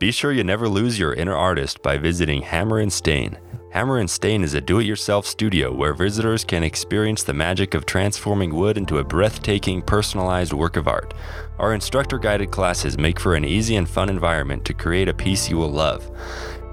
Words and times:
Be 0.00 0.10
sure 0.12 0.32
you 0.32 0.44
never 0.44 0.66
lose 0.66 0.98
your 0.98 1.12
inner 1.12 1.34
artist 1.34 1.82
by 1.82 1.98
visiting 1.98 2.40
Hammer 2.40 2.78
and 2.78 2.90
Stain. 2.90 3.36
Hammer 3.72 3.98
and 3.98 4.08
Stain 4.08 4.42
is 4.42 4.54
a 4.54 4.60
do 4.62 4.78
it 4.78 4.86
yourself 4.86 5.26
studio 5.26 5.70
where 5.74 5.92
visitors 5.92 6.42
can 6.42 6.62
experience 6.62 7.22
the 7.22 7.34
magic 7.34 7.74
of 7.74 7.84
transforming 7.84 8.54
wood 8.54 8.78
into 8.78 8.96
a 8.96 9.04
breathtaking, 9.04 9.82
personalized 9.82 10.54
work 10.54 10.78
of 10.78 10.88
art. 10.88 11.12
Our 11.58 11.74
instructor 11.74 12.18
guided 12.18 12.50
classes 12.50 12.96
make 12.96 13.20
for 13.20 13.34
an 13.34 13.44
easy 13.44 13.76
and 13.76 13.86
fun 13.86 14.08
environment 14.08 14.64
to 14.64 14.72
create 14.72 15.10
a 15.10 15.12
piece 15.12 15.50
you 15.50 15.58
will 15.58 15.70
love. 15.70 16.10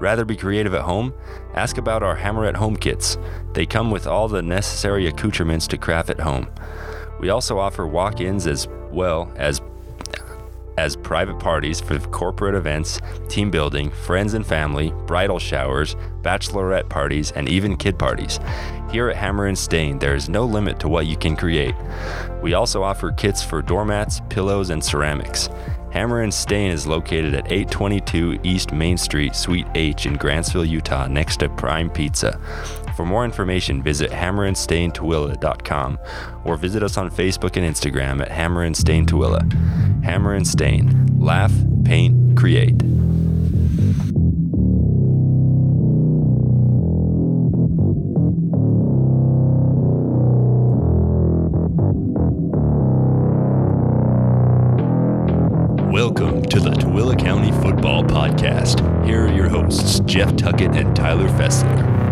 Rather 0.00 0.24
be 0.24 0.34
creative 0.34 0.72
at 0.72 0.80
home? 0.80 1.12
Ask 1.52 1.76
about 1.76 2.02
our 2.02 2.16
Hammer 2.16 2.46
at 2.46 2.56
Home 2.56 2.78
kits. 2.78 3.18
They 3.52 3.66
come 3.66 3.90
with 3.90 4.06
all 4.06 4.28
the 4.28 4.40
necessary 4.40 5.06
accoutrements 5.06 5.66
to 5.66 5.76
craft 5.76 6.08
at 6.08 6.20
home. 6.20 6.48
We 7.20 7.28
also 7.28 7.58
offer 7.58 7.86
walk 7.86 8.22
ins 8.22 8.46
as 8.46 8.68
well 8.90 9.30
as 9.36 9.60
as 10.78 10.94
private 10.94 11.40
parties 11.40 11.80
for 11.80 11.98
corporate 11.98 12.54
events, 12.54 13.00
team 13.28 13.50
building, 13.50 13.90
friends 13.90 14.34
and 14.34 14.46
family, 14.46 14.92
bridal 15.08 15.40
showers, 15.40 15.96
bachelorette 16.22 16.88
parties, 16.88 17.32
and 17.32 17.48
even 17.48 17.76
kid 17.76 17.98
parties. 17.98 18.38
Here 18.92 19.10
at 19.10 19.16
Hammer 19.16 19.46
and 19.46 19.58
Stain, 19.58 19.98
there 19.98 20.14
is 20.14 20.28
no 20.28 20.44
limit 20.44 20.78
to 20.78 20.88
what 20.88 21.06
you 21.06 21.16
can 21.16 21.34
create. 21.34 21.74
We 22.42 22.54
also 22.54 22.84
offer 22.84 23.10
kits 23.10 23.42
for 23.42 23.60
doormats, 23.60 24.20
pillows, 24.28 24.70
and 24.70 24.82
ceramics. 24.82 25.48
Hammer 25.90 26.22
and 26.22 26.32
Stain 26.32 26.70
is 26.70 26.86
located 26.86 27.34
at 27.34 27.50
822 27.50 28.38
East 28.44 28.72
Main 28.72 28.96
Street, 28.96 29.34
Suite 29.34 29.66
H 29.74 30.06
in 30.06 30.16
Grantsville, 30.16 30.68
Utah, 30.68 31.08
next 31.08 31.38
to 31.38 31.48
Prime 31.48 31.90
Pizza. 31.90 32.38
For 32.98 33.06
more 33.06 33.24
information, 33.24 33.80
visit 33.80 34.10
hammerandstaintooele.com 34.10 35.98
or 36.44 36.56
visit 36.56 36.82
us 36.82 36.96
on 36.96 37.12
Facebook 37.12 37.56
and 37.56 37.64
Instagram 37.64 38.20
at 38.20 38.28
Hammer 38.28 38.64
and 38.64 38.76
Stain 38.76 39.06
Tooele. 39.06 39.52
Hammer 40.02 40.34
and 40.34 40.44
Stain. 40.44 41.06
Laugh, 41.16 41.52
paint, 41.84 42.36
create. 42.36 42.82
Welcome 55.92 56.42
to 56.46 56.58
the 56.58 56.70
Tooele 56.70 57.16
County 57.16 57.52
Football 57.62 58.02
Podcast. 58.02 58.80
Here 59.06 59.26
are 59.26 59.32
your 59.32 59.48
hosts, 59.48 60.00
Jeff 60.00 60.34
Tuckett 60.34 60.74
and 60.74 60.96
Tyler 60.96 61.28
Fessler. 61.28 62.07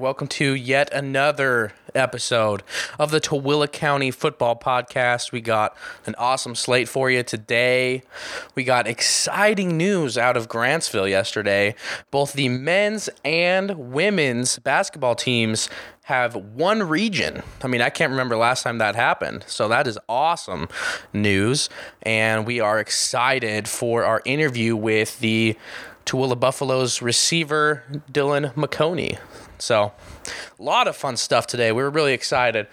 Welcome 0.00 0.28
to 0.28 0.54
yet 0.54 0.90
another 0.94 1.74
episode 1.94 2.62
of 2.98 3.10
the 3.10 3.20
Tooele 3.20 3.70
County 3.70 4.10
Football 4.10 4.56
Podcast. 4.56 5.30
We 5.30 5.42
got 5.42 5.76
an 6.06 6.14
awesome 6.16 6.54
slate 6.54 6.88
for 6.88 7.10
you 7.10 7.22
today. 7.22 8.02
We 8.54 8.64
got 8.64 8.86
exciting 8.86 9.76
news 9.76 10.16
out 10.16 10.38
of 10.38 10.48
Grantsville 10.48 11.10
yesterday. 11.10 11.74
Both 12.10 12.32
the 12.32 12.48
men's 12.48 13.10
and 13.26 13.92
women's 13.92 14.58
basketball 14.60 15.16
teams 15.16 15.68
have 16.04 16.34
won 16.34 16.82
region. 16.88 17.42
I 17.62 17.66
mean, 17.66 17.82
I 17.82 17.90
can't 17.90 18.10
remember 18.10 18.38
last 18.38 18.62
time 18.62 18.78
that 18.78 18.96
happened. 18.96 19.44
So 19.46 19.68
that 19.68 19.86
is 19.86 19.98
awesome 20.08 20.68
news. 21.12 21.68
And 22.02 22.46
we 22.46 22.58
are 22.58 22.80
excited 22.80 23.68
for 23.68 24.04
our 24.04 24.22
interview 24.24 24.76
with 24.76 25.20
the 25.20 25.58
Tooele 26.06 26.38
Buffaloes 26.38 27.02
receiver 27.02 27.84
Dylan 28.10 28.52
McConey. 28.54 29.18
So, 29.58 29.92
a 30.58 30.62
lot 30.62 30.88
of 30.88 30.96
fun 30.96 31.16
stuff 31.16 31.46
today. 31.46 31.70
We 31.72 31.82
were 31.82 31.90
really 31.90 32.14
excited. 32.14 32.66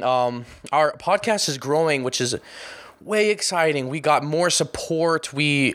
Um, 0.00 0.44
our 0.72 0.92
podcast 0.92 1.48
is 1.48 1.58
growing, 1.58 2.02
which 2.02 2.20
is 2.20 2.36
way 3.00 3.30
exciting. 3.30 3.88
We 3.88 4.00
got 4.00 4.22
more 4.22 4.50
support. 4.50 5.32
We 5.32 5.74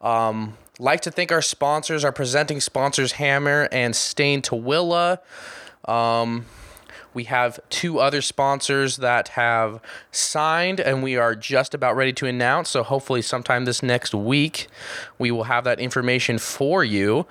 um, 0.00 0.56
like 0.78 1.02
to 1.02 1.10
thank 1.10 1.32
our 1.32 1.42
sponsors, 1.42 2.04
our 2.04 2.12
presenting 2.12 2.60
sponsors, 2.60 3.12
Hammer 3.12 3.68
and 3.70 3.94
Stain 3.94 4.42
Tooele. 4.42 5.18
Um, 5.86 6.46
we 7.12 7.24
have 7.24 7.58
two 7.70 7.98
other 7.98 8.22
sponsors 8.22 8.98
that 8.98 9.28
have 9.28 9.80
signed, 10.12 10.80
and 10.80 11.02
we 11.02 11.16
are 11.16 11.34
just 11.34 11.74
about 11.74 11.96
ready 11.96 12.12
to 12.14 12.26
announce. 12.26 12.70
So, 12.70 12.82
hopefully, 12.82 13.22
sometime 13.22 13.64
this 13.64 13.82
next 13.82 14.14
week, 14.14 14.68
we 15.18 15.30
will 15.30 15.44
have 15.44 15.64
that 15.64 15.80
information 15.80 16.38
for 16.38 16.84
you. 16.84 17.26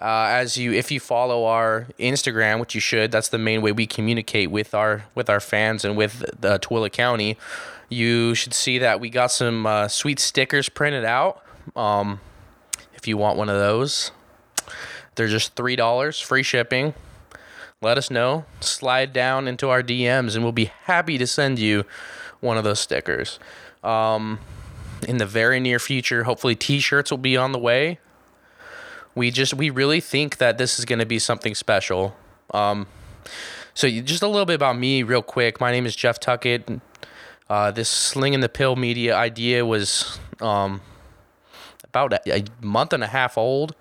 Uh, 0.00 0.28
as 0.30 0.56
you, 0.56 0.72
if 0.72 0.90
you 0.90 1.00
follow 1.00 1.44
our 1.44 1.86
Instagram, 1.98 2.58
which 2.60 2.74
you 2.74 2.80
should, 2.80 3.10
that's 3.10 3.28
the 3.28 3.38
main 3.38 3.60
way 3.60 3.72
we 3.72 3.86
communicate 3.86 4.50
with 4.50 4.74
our 4.74 5.04
with 5.14 5.28
our 5.28 5.40
fans 5.40 5.84
and 5.84 5.96
with 5.96 6.24
the 6.40 6.58
Tooele 6.58 6.90
County. 6.90 7.36
You 7.88 8.34
should 8.34 8.54
see 8.54 8.78
that 8.78 9.00
we 9.00 9.10
got 9.10 9.32
some 9.32 9.66
uh, 9.66 9.88
sweet 9.88 10.20
stickers 10.20 10.68
printed 10.68 11.04
out. 11.04 11.42
Um, 11.74 12.20
if 12.94 13.08
you 13.08 13.16
want 13.16 13.36
one 13.36 13.48
of 13.48 13.56
those, 13.56 14.12
they're 15.16 15.28
just 15.28 15.56
three 15.56 15.76
dollars, 15.76 16.20
free 16.20 16.44
shipping 16.44 16.94
let 17.82 17.96
us 17.96 18.10
know. 18.10 18.44
Slide 18.60 19.10
down 19.10 19.48
into 19.48 19.70
our 19.70 19.82
DMs, 19.82 20.34
and 20.34 20.44
we'll 20.44 20.52
be 20.52 20.70
happy 20.84 21.16
to 21.16 21.26
send 21.26 21.58
you 21.58 21.84
one 22.40 22.58
of 22.58 22.64
those 22.64 22.78
stickers. 22.78 23.38
Um, 23.82 24.38
in 25.08 25.16
the 25.16 25.24
very 25.24 25.60
near 25.60 25.78
future, 25.78 26.24
hopefully, 26.24 26.54
T-shirts 26.54 27.10
will 27.10 27.16
be 27.16 27.38
on 27.38 27.52
the 27.52 27.58
way. 27.58 27.98
We 29.14 29.30
just 29.30 29.54
we 29.54 29.70
really 29.70 30.00
think 30.00 30.36
that 30.36 30.58
this 30.58 30.78
is 30.78 30.84
going 30.84 30.98
to 30.98 31.06
be 31.06 31.18
something 31.18 31.54
special. 31.54 32.14
Um, 32.52 32.86
so 33.72 33.88
just 33.88 34.22
a 34.22 34.28
little 34.28 34.44
bit 34.44 34.56
about 34.56 34.76
me, 34.76 35.02
real 35.02 35.22
quick. 35.22 35.58
My 35.58 35.72
name 35.72 35.86
is 35.86 35.96
Jeff 35.96 36.20
Tuckett. 36.20 36.68
Uh, 37.48 37.70
this 37.70 37.88
slinging 37.88 38.40
the 38.40 38.50
pill 38.50 38.76
media 38.76 39.16
idea 39.16 39.64
was 39.64 40.20
um, 40.42 40.82
about 41.84 42.12
a, 42.12 42.40
a 42.40 42.44
month 42.60 42.92
and 42.92 43.02
a 43.02 43.06
half 43.06 43.38
old 43.38 43.74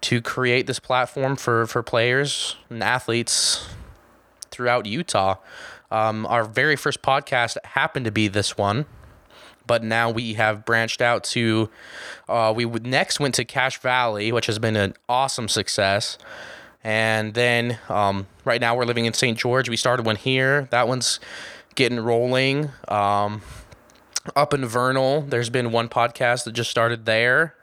to 0.00 0.20
create 0.20 0.66
this 0.66 0.78
platform 0.78 1.36
for 1.36 1.66
for 1.66 1.82
players 1.82 2.56
and 2.70 2.82
athletes 2.82 3.68
throughout 4.50 4.86
Utah. 4.86 5.36
Um, 5.90 6.26
our 6.26 6.44
very 6.44 6.76
first 6.76 7.02
podcast 7.02 7.56
happened 7.64 8.04
to 8.04 8.10
be 8.10 8.28
this 8.28 8.56
one, 8.56 8.86
but 9.66 9.82
now 9.82 10.10
we 10.10 10.34
have 10.34 10.64
branched 10.64 11.00
out 11.00 11.24
to. 11.24 11.70
Uh, 12.28 12.52
we 12.54 12.66
next 12.66 13.20
went 13.20 13.34
to 13.36 13.44
Cache 13.44 13.78
Valley, 13.80 14.32
which 14.32 14.46
has 14.46 14.58
been 14.58 14.76
an 14.76 14.94
awesome 15.08 15.48
success, 15.48 16.18
and 16.84 17.34
then 17.34 17.78
um, 17.88 18.26
right 18.44 18.60
now 18.60 18.76
we're 18.76 18.84
living 18.84 19.06
in 19.06 19.14
St. 19.14 19.38
George. 19.38 19.68
We 19.68 19.76
started 19.76 20.04
one 20.06 20.16
here. 20.16 20.68
That 20.70 20.88
one's 20.88 21.20
getting 21.74 22.00
rolling. 22.00 22.70
Um, 22.88 23.42
up 24.36 24.52
in 24.52 24.66
Vernal, 24.66 25.22
there's 25.22 25.48
been 25.48 25.72
one 25.72 25.88
podcast 25.88 26.44
that 26.44 26.52
just 26.52 26.70
started 26.70 27.06
there 27.06 27.54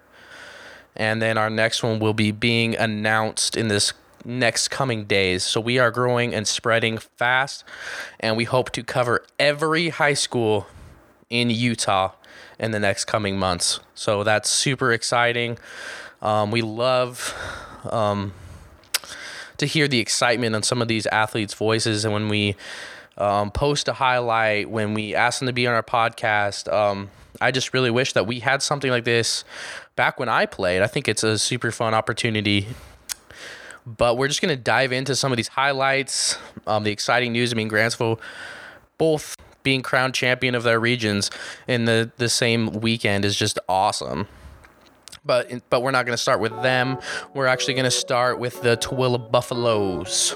and 0.96 1.22
then 1.22 1.38
our 1.38 1.50
next 1.50 1.84
one 1.84 2.00
will 2.00 2.14
be 2.14 2.32
being 2.32 2.76
announced 2.76 3.58
in 3.58 3.68
this 3.68 3.94
next 4.24 4.70
coming 4.70 5.06
days. 5.06 5.44
So 5.44 5.62
we 5.62 5.78
are 5.80 5.92
growing 5.92 6.34
and 6.34 6.48
spreading 6.48 6.98
fast, 6.98 7.64
and 8.20 8.36
we 8.36 8.46
hope 8.46 8.72
to 8.72 8.84
cover 8.84 9.24
every 9.40 9.90
high 9.90 10.14
school 10.16 10.68
in 11.30 11.50
Utah 11.50 12.12
in 12.60 12.72
the 12.72 12.80
next 12.80 13.06
coming 13.06 13.38
months. 13.38 13.80
So 13.94 14.24
that's 14.24 14.50
super 14.50 14.92
exciting. 14.92 15.58
Um, 16.22 16.52
we 16.52 16.62
love 16.62 17.36
um, 17.90 18.34
to 19.58 19.66
hear 19.66 19.88
the 19.88 20.00
excitement 20.00 20.56
on 20.56 20.64
some 20.64 20.82
of 20.82 20.88
these 20.88 21.06
athletes' 21.08 21.54
voices, 21.54 22.06
and 22.06 22.14
when 22.14 22.30
we 22.30 22.56
um, 23.18 23.52
post 23.52 23.88
a 23.88 23.94
highlight, 23.94 24.70
when 24.70 24.94
we 24.94 25.16
ask 25.16 25.40
them 25.40 25.48
to 25.48 25.54
be 25.54 25.68
on 25.68 25.74
our 25.74 25.84
podcast. 25.84 26.72
I 27.41 27.51
just 27.51 27.73
really 27.73 27.91
wish 27.91 28.13
that 28.13 28.28
we 28.28 28.40
had 28.40 28.62
something 28.62 28.91
like 28.91 29.03
this 29.03 29.44
back 29.96 30.19
when 30.19 30.29
I 30.29 30.46
played. 30.46 30.81
I 30.81 30.88
think 30.88 31.07
it's 31.07 31.23
a 31.23 31.38
super 31.38 31.72
fun 31.72 31.94
opportunity. 31.94 32.68
But 33.85 34.18
we're 34.18 34.28
just 34.28 34.41
going 34.41 34.56
to 34.56 34.62
dive 34.62 34.91
into 34.91 35.16
some 35.16 35.32
of 35.32 35.37
these 35.37 35.49
highlights, 35.49 36.37
um, 36.66 36.84
the 36.84 36.91
exciting 36.91 37.34
news. 37.34 37.53
I 37.53 37.55
mean, 37.55 37.70
Grantsville 37.70 38.20
both 38.97 39.35
being 39.64 39.82
crowned 39.82 40.14
champion 40.14 40.55
of 40.55 40.64
their 40.64 40.79
regions 40.79 41.29
in 41.67 41.85
the, 41.85 42.11
the 42.17 42.29
same 42.29 42.67
weekend 42.82 43.26
is 43.26 43.35
just 43.35 43.59
awesome. 43.67 44.28
But, 45.23 45.70
but 45.70 45.81
we're 45.81 45.91
not 45.91 46.05
going 46.05 46.14
to 46.14 46.22
start 46.22 46.40
with 46.40 46.52
them. 46.61 46.99
We're 47.34 47.47
actually 47.47 47.73
going 47.73 47.85
to 47.85 47.91
start 47.91 48.40
with 48.40 48.61
the 48.61 48.78
Tooele 48.78 49.31
Buffaloes. 49.31 50.35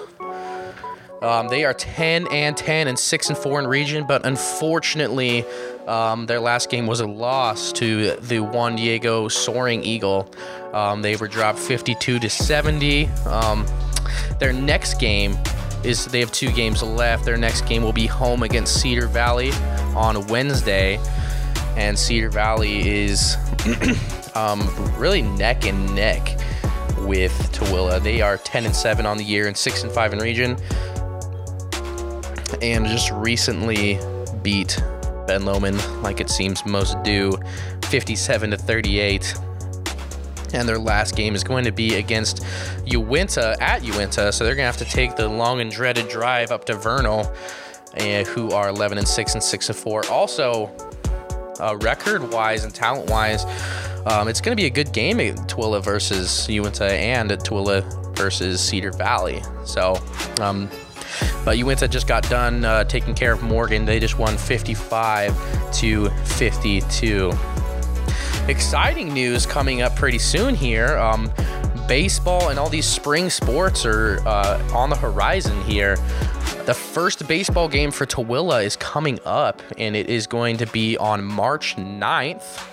Um, 1.22 1.50
they 1.50 1.66
are 1.66 1.74
10 1.74 2.28
and 2.28 2.56
10 2.56 2.88
and 2.88 2.98
6 2.98 3.30
and 3.30 3.38
4 3.38 3.60
in 3.60 3.68
region, 3.68 4.06
but 4.07 4.25
unfortunately, 4.25 5.45
um, 5.90 6.28
their 6.28 6.40
last 6.40 6.70
game 6.70 6.86
was 6.86 7.00
a 7.00 7.08
loss 7.08 7.74
to 7.74 8.16
the 8.18 8.40
Juan 8.40 8.76
Diego 8.76 9.28
Soaring 9.28 9.84
Eagle. 9.84 10.32
Um, 10.72 11.02
they 11.02 11.16
were 11.16 11.28
dropped 11.28 11.58
52 11.58 12.20
to 12.20 12.30
70. 12.30 13.08
Um, 13.26 13.66
their 14.40 14.54
next 14.54 15.00
game 15.00 15.36
is 15.84 16.06
they 16.06 16.20
have 16.20 16.32
two 16.32 16.52
games 16.52 16.84
left. 16.84 17.26
Their 17.26 17.38
next 17.38 17.62
game 17.62 17.82
will 17.82 17.94
be 17.94 18.06
home 18.06 18.44
against 18.44 18.80
Cedar 18.80 19.08
Valley 19.08 19.52
on 19.96 20.28
Wednesday, 20.28 21.00
and 21.76 21.98
Cedar 21.98 22.30
Valley 22.30 22.88
is 22.88 23.36
um, 24.36 24.62
really 24.96 25.24
neck 25.24 25.66
and 25.66 25.96
neck 25.96 26.40
with 27.00 27.32
Tooele. 27.52 28.00
They 28.04 28.22
are 28.22 28.38
10 28.38 28.66
and 28.66 28.76
7 28.76 29.08
on 29.08 29.18
the 29.18 29.24
year 29.24 29.48
and 29.48 29.58
6 29.58 29.84
and 29.84 29.92
5 29.92 30.14
in 30.14 30.20
region. 30.20 30.56
And 32.62 32.86
just 32.86 33.10
recently 33.12 34.00
beat 34.44 34.80
Ben 35.30 35.46
Lomond 35.46 35.78
like 36.02 36.20
it 36.20 36.28
seems 36.28 36.66
most 36.66 36.98
do 37.04 37.38
57 37.84 38.50
to 38.50 38.58
38 38.58 39.36
and 40.54 40.68
their 40.68 40.80
last 40.80 41.16
game 41.16 41.36
is 41.36 41.44
going 41.44 41.64
to 41.66 41.72
be 41.72 41.98
against 41.98 42.44
Uinta 42.88 43.56
at 43.62 43.84
Uinta. 43.84 44.31
So 44.31 44.44
they're 44.44 44.56
going 44.56 44.64
to 44.64 44.72
have 44.72 44.78
to 44.78 44.92
take 44.92 45.16
the 45.16 45.28
long 45.28 45.62
and 45.62 45.70
dreaded 45.70 46.10
drive 46.10 46.50
up 46.50 46.66
to 46.66 46.74
Vernal, 46.74 47.31
uh, 48.00 48.24
who 48.24 48.50
are 48.54 48.70
11 48.70 48.98
and 48.98 49.08
6 49.08 49.34
and 49.36 49.44
6 49.44 49.70
and 49.70 49.78
4. 49.78 50.08
Also, 50.08 50.76
uh, 51.60 51.78
record 51.78 52.31
wise 52.31 52.64
and 52.64 52.74
talent 52.74 53.08
wise, 53.12 53.46
um, 54.08 54.28
it's 54.28 54.42
going 54.42 54.58
to 54.58 54.60
be 54.60 54.66
a 54.66 54.72
good 54.72 54.92
game 54.94 55.20
at 55.20 55.36
Tooele 55.48 55.84
versus 55.84 56.50
Uinta 56.50 56.92
and 56.92 57.31
at 57.31 57.42
Tooele 57.42 58.18
versus 58.18 58.60
Cedar 58.60 58.94
Valley. 58.94 59.44
So, 59.64 60.02
um, 60.42 60.72
but 61.46 61.58
Uinta 61.58 61.88
just 61.88 62.08
got 62.08 62.28
done 62.30 62.66
uh, 62.66 62.84
taking 62.84 63.14
care 63.14 63.32
of 63.32 63.42
Morgan. 63.42 63.86
They 63.86 64.00
just 64.00 64.18
won 64.18 64.38
55 64.38 65.74
to 65.74 66.10
52 66.10 67.32
exciting 68.48 69.14
news 69.14 69.46
coming 69.46 69.82
up 69.82 69.96
pretty 69.96 70.20
soon 70.20 70.56
here. 70.56 70.98
Um, 70.98 71.32
baseball 71.88 72.50
and 72.50 72.60
all 72.60 72.70
these 72.70 72.86
spring 72.86 73.30
sports 73.30 73.86
are 73.86 74.20
uh, 74.28 74.62
on 74.74 74.90
the 74.90 74.96
horizon 74.96 75.62
here. 75.64 75.96
The 76.66 76.74
first 76.74 77.28
baseball 77.28 77.68
game 77.68 77.90
for 77.92 78.06
Tooele 78.06 78.64
is 78.64 78.76
coming 78.76 79.20
up, 79.26 79.62
and 79.78 79.96
it 79.96 80.08
is 80.08 80.28
going 80.28 80.58
to 80.58 80.68
be 80.68 80.98
on 80.98 81.24
March 81.24 81.76
9th. 81.76 82.68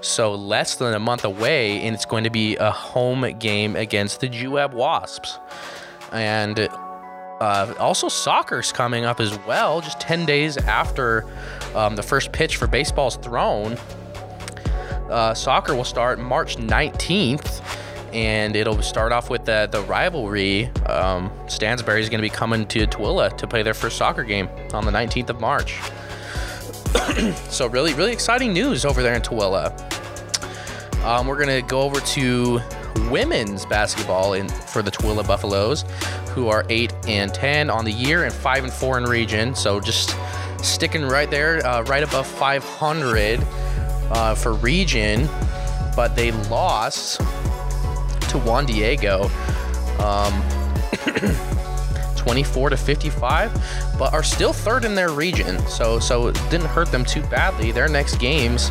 So, 0.00 0.34
less 0.34 0.76
than 0.76 0.94
a 0.94 0.98
month 0.98 1.24
away, 1.24 1.80
and 1.82 1.94
it's 1.94 2.06
going 2.06 2.24
to 2.24 2.30
be 2.30 2.56
a 2.56 2.70
home 2.70 3.38
game 3.38 3.76
against 3.76 4.20
the 4.20 4.28
Juab 4.28 4.72
Wasps. 4.72 5.38
And 6.12 6.58
uh, 7.42 7.74
also, 7.78 8.08
soccer's 8.08 8.70
coming 8.70 9.04
up 9.04 9.18
as 9.18 9.36
well, 9.46 9.80
just 9.80 9.98
10 10.00 10.26
days 10.26 10.56
after 10.56 11.26
um, 11.74 11.96
the 11.96 12.02
first 12.02 12.32
pitch 12.32 12.56
for 12.56 12.66
baseball's 12.66 13.16
thrown 13.16 13.76
uh, 15.12 15.34
soccer 15.34 15.74
will 15.74 15.84
start 15.84 16.18
March 16.18 16.56
19th, 16.56 17.62
and 18.14 18.56
it'll 18.56 18.80
start 18.82 19.12
off 19.12 19.28
with 19.28 19.44
the, 19.44 19.68
the 19.70 19.82
rivalry. 19.82 20.66
Um, 20.86 21.30
Stansbury 21.48 22.00
is 22.00 22.08
going 22.08 22.18
to 22.18 22.22
be 22.22 22.34
coming 22.34 22.66
to 22.68 22.86
Tooele 22.86 23.36
to 23.36 23.46
play 23.46 23.62
their 23.62 23.74
first 23.74 23.98
soccer 23.98 24.24
game 24.24 24.48
on 24.72 24.86
the 24.86 24.90
19th 24.90 25.30
of 25.30 25.40
March. 25.40 25.78
so 27.50 27.66
really, 27.66 27.92
really 27.94 28.12
exciting 28.12 28.52
news 28.52 28.84
over 28.84 29.02
there 29.02 29.14
in 29.14 29.22
Tooele. 29.22 29.70
Um, 31.04 31.26
we're 31.26 31.44
going 31.44 31.62
to 31.62 31.68
go 31.68 31.82
over 31.82 32.00
to 32.00 32.60
women's 33.10 33.66
basketball 33.66 34.34
in 34.34 34.48
for 34.48 34.82
the 34.82 34.90
Tooele 34.90 35.26
Buffaloes, 35.26 35.84
who 36.30 36.48
are 36.48 36.64
eight 36.68 36.92
and 37.06 37.32
ten 37.32 37.70
on 37.70 37.84
the 37.84 37.92
year 37.92 38.24
and 38.24 38.32
five 38.32 38.64
and 38.64 38.72
four 38.72 38.98
in 38.98 39.04
region. 39.04 39.54
So 39.54 39.80
just 39.80 40.16
sticking 40.62 41.02
right 41.02 41.30
there, 41.30 41.64
uh, 41.66 41.82
right 41.84 42.02
above 42.02 42.26
500 42.26 43.40
uh, 44.10 44.34
for 44.34 44.54
region, 44.54 45.28
but 45.96 46.14
they 46.14 46.32
lost 46.48 47.20
to 48.30 48.38
Juan 48.38 48.66
Diego. 48.66 49.30
Um, 49.98 50.42
24 52.22 52.70
to 52.70 52.76
55, 52.76 53.52
but 53.98 54.12
are 54.12 54.22
still 54.22 54.52
third 54.52 54.84
in 54.84 54.94
their 54.94 55.10
region. 55.10 55.58
So 55.66 55.98
so 55.98 56.28
it 56.28 56.34
didn't 56.50 56.68
hurt 56.68 56.92
them 56.92 57.04
too 57.04 57.22
badly. 57.22 57.72
Their 57.72 57.88
next 57.88 58.16
games 58.16 58.70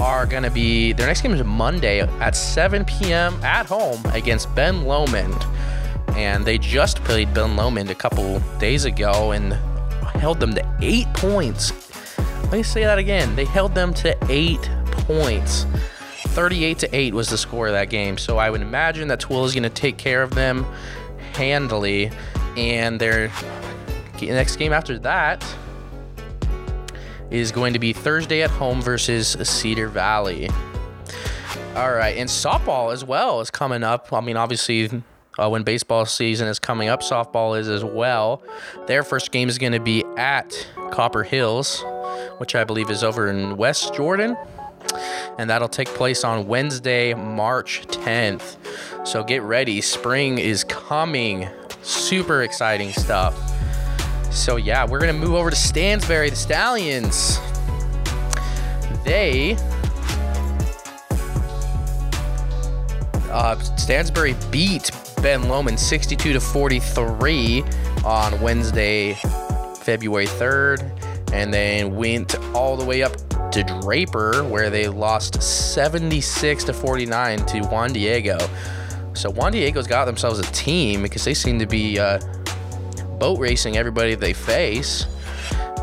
are 0.00 0.26
going 0.26 0.42
to 0.42 0.50
be 0.50 0.92
their 0.92 1.06
next 1.06 1.20
game 1.20 1.32
is 1.32 1.44
Monday 1.44 2.00
at 2.00 2.36
7 2.36 2.84
p.m. 2.84 3.34
at 3.44 3.66
home 3.66 4.02
against 4.06 4.54
Ben 4.54 4.84
Lomond. 4.84 5.46
And 6.16 6.44
they 6.44 6.58
just 6.58 7.02
played 7.04 7.32
Ben 7.32 7.56
Lomond 7.56 7.90
a 7.90 7.94
couple 7.94 8.40
days 8.58 8.84
ago 8.84 9.32
and 9.32 9.52
held 10.20 10.40
them 10.40 10.54
to 10.54 10.76
eight 10.80 11.06
points 11.14 11.72
let 12.50 12.56
me 12.56 12.62
say 12.64 12.82
that 12.82 12.98
again. 12.98 13.36
They 13.36 13.44
held 13.44 13.76
them 13.76 13.94
to 13.94 14.16
eight 14.28 14.68
points. 14.90 15.66
38 16.34 16.80
to 16.80 16.96
8 16.96 17.14
was 17.14 17.28
the 17.28 17.38
score 17.38 17.68
of 17.68 17.74
that 17.74 17.90
game. 17.90 18.18
So 18.18 18.38
I 18.38 18.50
would 18.50 18.60
imagine 18.60 19.06
that 19.06 19.20
Tooele 19.20 19.44
is 19.44 19.54
going 19.54 19.62
to 19.62 19.70
take 19.70 19.98
care 19.98 20.20
of 20.24 20.34
them 20.34 20.66
handily. 21.32 22.10
And 22.56 23.00
their 23.00 23.30
next 24.20 24.56
game 24.56 24.72
after 24.72 24.98
that 24.98 25.44
is 27.30 27.52
going 27.52 27.72
to 27.72 27.78
be 27.78 27.92
Thursday 27.92 28.42
at 28.42 28.50
home 28.50 28.80
versus 28.82 29.36
Cedar 29.42 29.88
Valley. 29.88 30.48
All 31.76 31.92
right, 31.92 32.16
and 32.16 32.28
softball 32.28 32.92
as 32.92 33.04
well 33.04 33.40
is 33.40 33.50
coming 33.50 33.82
up. 33.82 34.12
I 34.12 34.20
mean, 34.20 34.36
obviously, 34.36 35.02
uh, 35.38 35.48
when 35.48 35.62
baseball 35.62 36.04
season 36.06 36.48
is 36.48 36.58
coming 36.58 36.88
up, 36.88 37.02
softball 37.02 37.58
is 37.58 37.68
as 37.68 37.84
well. 37.84 38.42
Their 38.86 39.02
first 39.02 39.30
game 39.30 39.48
is 39.48 39.58
going 39.58 39.72
to 39.72 39.80
be 39.80 40.04
at 40.16 40.68
Copper 40.90 41.22
Hills 41.22 41.84
which 42.38 42.54
I 42.54 42.64
believe 42.64 42.90
is 42.90 43.04
over 43.04 43.28
in 43.28 43.56
West 43.56 43.94
Jordan. 43.94 44.36
And 45.38 45.48
that'll 45.50 45.68
take 45.68 45.88
place 45.88 46.24
on 46.24 46.46
Wednesday, 46.46 47.14
March 47.14 47.86
10th. 47.88 48.56
So 49.06 49.22
get 49.22 49.42
ready. 49.42 49.80
Spring 49.80 50.38
is 50.38 50.64
coming. 50.64 51.48
Super 51.82 52.42
exciting 52.42 52.92
stuff. 52.92 53.49
So, 54.30 54.56
yeah, 54.56 54.86
we're 54.86 55.00
to 55.12 55.12
move 55.12 55.34
over 55.34 55.50
to 55.50 55.56
Stansbury, 55.56 56.30
the 56.30 56.36
Stallions. 56.36 57.38
They. 59.04 59.56
Uh, 63.30 63.58
Stansbury 63.76 64.34
beat 64.50 64.90
Ben 65.22 65.48
Lomond 65.48 65.78
62 65.78 66.32
to 66.32 66.40
43 66.40 67.64
on 68.04 68.40
Wednesday, 68.40 69.14
February 69.82 70.26
3rd 70.26 70.90
and 71.32 71.52
then 71.52 71.94
went 71.94 72.36
all 72.54 72.76
the 72.76 72.84
way 72.84 73.02
up 73.02 73.12
to 73.52 73.62
Draper, 73.82 74.44
where 74.44 74.70
they 74.70 74.88
lost 74.88 75.42
76 75.42 76.64
to 76.64 76.72
49 76.72 77.46
to 77.46 77.60
Juan 77.62 77.92
Diego. 77.92 78.38
So 79.12 79.30
Juan 79.30 79.52
Diego's 79.52 79.86
got 79.86 80.04
themselves 80.04 80.38
a 80.38 80.44
team 80.52 81.02
because 81.02 81.24
they 81.24 81.34
seem 81.34 81.58
to 81.58 81.66
be 81.66 81.98
uh, 81.98 82.20
boat 83.20 83.38
racing 83.38 83.76
everybody 83.76 84.16
they 84.16 84.32
face. 84.32 85.06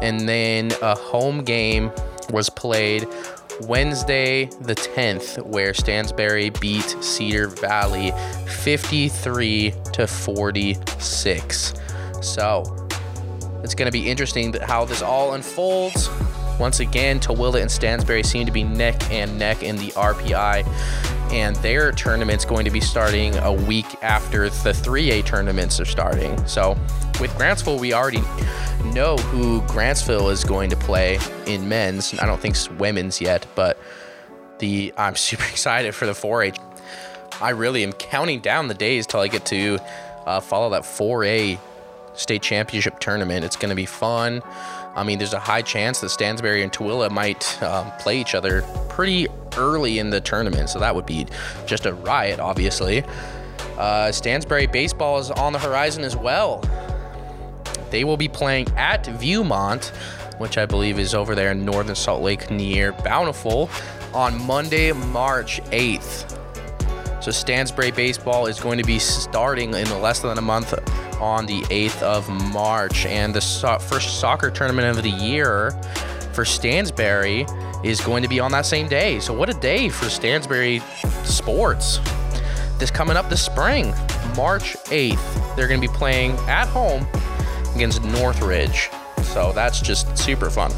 And 0.02 0.28
then 0.28 0.72
a 0.82 0.96
home 0.96 1.44
game 1.44 1.92
was 2.32 2.50
played 2.50 3.08
Wednesday 3.62 4.46
the 4.62 4.76
10th, 4.76 5.44
where 5.46 5.74
Stansbury 5.74 6.50
beat 6.50 6.96
Cedar 7.02 7.48
Valley 7.48 8.12
53 8.48 9.74
to 9.94 10.06
46. 10.08 11.74
So 12.22 12.88
it's 13.64 13.74
going 13.74 13.88
to 13.88 13.92
be 13.92 14.10
interesting 14.10 14.54
how 14.54 14.86
this 14.86 15.02
all 15.02 15.34
unfolds. 15.34 16.10
Once 16.60 16.80
again, 16.80 17.20
Tooele 17.20 17.62
and 17.62 17.70
Stansbury 17.70 18.24
seem 18.24 18.46
to 18.46 18.52
be 18.52 18.64
neck 18.64 19.12
and 19.12 19.38
neck 19.38 19.62
in 19.62 19.76
the 19.78 19.90
RPI, 19.90 20.66
and 21.32 21.56
their 21.58 21.92
tournament's 21.92 22.46
going 22.46 22.66
to 22.66 22.72
be 22.72 22.80
starting 22.80 23.36
a 23.38 23.54
week 23.54 23.86
after 24.02 24.50
the 24.50 24.72
3A 24.72 25.24
tournaments 25.26 25.80
are 25.80 25.86
starting. 25.86 26.44
So, 26.48 26.76
with 27.20 27.32
Grantsville, 27.32 27.80
we 27.80 27.94
already 27.94 28.22
know 28.94 29.18
who 29.18 29.62
Grantsville 29.62 30.32
is 30.32 30.44
going 30.44 30.70
to 30.70 30.76
play 30.76 31.20
in 31.46 31.68
men's. 31.68 32.18
I 32.20 32.26
don't 32.26 32.40
think 32.40 32.56
it's 32.56 32.70
women's 32.72 33.20
yet, 33.20 33.46
but 33.56 33.78
the 34.60 34.94
I'm 34.98 35.16
super 35.30 35.44
excited 35.44 35.96
for 35.96 36.06
the 36.06 36.14
4A. 36.14 36.58
I 37.42 37.52
really 37.52 37.84
am 37.84 37.94
counting 37.94 38.40
down 38.40 38.68
the 38.68 38.74
days 38.74 39.06
till 39.06 39.20
I 39.20 39.28
get 39.28 39.46
to 39.48 39.80
uh, 40.26 40.40
follow 40.40 40.70
that 40.72 40.84
4A 40.84 41.60
state 42.14 42.42
championship 42.42 43.00
tournament. 43.00 43.46
It's 43.46 43.56
going 43.56 43.70
to 43.70 43.76
be 43.76 43.86
fun. 43.86 44.42
I 44.96 45.04
mean, 45.04 45.20
there's 45.20 45.34
a 45.34 45.40
high 45.40 45.62
chance 45.62 46.00
that 46.02 46.10
Stansbury 46.10 46.64
and 46.64 46.72
Tooele 46.72 47.12
might 47.12 47.62
um, 47.62 47.92
play 48.00 48.20
each 48.20 48.34
other 48.34 48.64
pretty 48.90 49.28
early 49.56 50.00
in 50.00 50.10
the 50.10 50.20
tournament, 50.20 50.70
so 50.70 50.80
that 50.80 50.96
would 50.96 51.06
be 51.06 51.28
just 51.68 51.86
a 51.86 51.94
riot, 51.94 52.40
obviously. 52.40 53.04
Uh, 53.78 54.12
Stansbury 54.12 54.66
baseball 54.66 55.20
is 55.20 55.30
on 55.30 55.54
the 55.54 55.60
horizon 55.60 56.04
as 56.04 56.16
well. 56.16 56.64
They 57.90 58.04
will 58.04 58.18
be 58.18 58.28
playing 58.28 58.68
at 58.78 59.04
Viewmont, 59.06 59.90
which 60.40 60.58
I 60.58 60.66
believe 60.66 61.00
is 61.00 61.14
over 61.14 61.36
there 61.36 61.52
in 61.52 61.66
northern 61.66 61.96
Salt 61.96 62.22
Lake 62.22 62.50
near 62.52 62.92
Bountiful, 62.92 63.70
on 64.14 64.42
Monday, 64.46 64.92
March 64.92 65.62
8th. 65.72 66.34
So 67.22 67.32
Stansbury 67.32 67.92
baseball 67.92 68.46
is 68.46 68.60
going 68.60 68.78
to 68.78 68.84
be 68.84 69.00
starting 69.00 69.74
in 69.74 70.02
less 70.02 70.20
than 70.20 70.38
a 70.38 70.42
month 70.42 70.74
on 71.20 71.46
the 71.46 71.62
8th 71.64 72.02
of 72.02 72.30
March. 72.54 73.06
And 73.06 73.34
the 73.34 73.42
so- 73.42 73.80
first 73.80 74.20
soccer 74.20 74.50
tournament 74.50 74.98
of 74.98 75.04
the 75.04 75.10
year 75.10 75.72
for 76.32 76.46
Stansbury 76.46 77.46
is 77.84 78.00
going 78.02 78.24
to 78.24 78.30
be 78.30 78.40
on 78.40 78.52
that 78.52 78.66
same 78.66 78.88
day. 78.88 79.20
So, 79.20 79.34
what 79.34 79.50
a 79.50 79.54
day 79.54 79.90
for 79.90 80.10
Stansbury 80.10 80.82
sports. 81.24 82.00
This 82.78 82.92
coming 82.92 83.18
up 83.18 83.30
this 83.30 83.44
spring, 83.44 83.94
March 84.36 84.76
8th, 84.86 85.56
they're 85.56 85.68
going 85.68 85.82
to 85.82 85.88
be 85.88 85.94
playing 85.94 86.32
at 86.48 86.68
home 86.68 87.08
against 87.78 88.04
Northridge. 88.04 88.90
So, 89.34 89.52
that's 89.54 89.80
just 89.80 90.18
super 90.18 90.50
fun. 90.50 90.72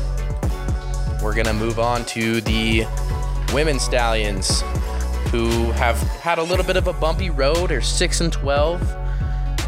We're 1.23 1.33
to 1.45 1.53
move 1.53 1.79
on 1.79 2.05
to 2.05 2.41
the 2.41 2.85
women's 3.53 3.83
stallions 3.83 4.61
who 5.31 5.71
have 5.71 5.97
had 6.21 6.37
a 6.37 6.43
little 6.43 6.65
bit 6.65 6.77
of 6.77 6.87
a 6.87 6.93
bumpy 6.93 7.29
road. 7.29 7.69
They're 7.69 7.81
six 7.81 8.21
and 8.21 8.31
twelve 8.31 8.81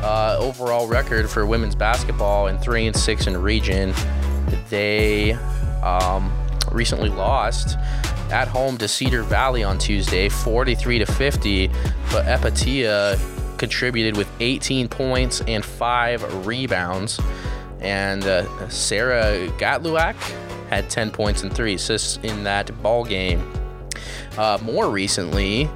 uh, 0.02 0.38
overall 0.40 0.88
record 0.88 1.30
for 1.30 1.46
women's 1.46 1.76
basketball 1.76 2.48
and 2.48 2.60
three 2.60 2.88
and 2.88 2.96
six 2.96 3.28
in 3.28 3.38
region. 3.38 3.94
They 4.70 5.34
um, 5.84 6.32
recently 6.72 7.10
lost 7.10 7.78
at 8.32 8.48
home 8.48 8.78
to 8.78 8.88
Cedar 8.88 9.24
Valley 9.24 9.64
on 9.64 9.78
Tuesday, 9.78 10.30
43 10.30 11.00
to 11.00 11.06
50. 11.06 11.68
But 12.12 12.26
Epatia 12.26 13.20
contributed 13.62 14.18
with 14.18 14.28
18 14.40 14.88
points 14.88 15.42
and 15.42 15.64
five 15.64 16.48
rebounds, 16.48 17.20
and 17.80 18.26
uh, 18.26 18.70
Sarah 18.70 19.48
Gatluak 19.60 20.16
had 20.72 20.90
10 20.90 21.12
points 21.12 21.44
and 21.44 21.54
three 21.54 21.76
assists 21.76 22.18
in 22.24 22.44
that 22.44 22.82
ball 22.82 23.06
game. 23.06 23.40
Uh, 24.36 24.58
more 24.64 24.90
recently, 24.90 25.70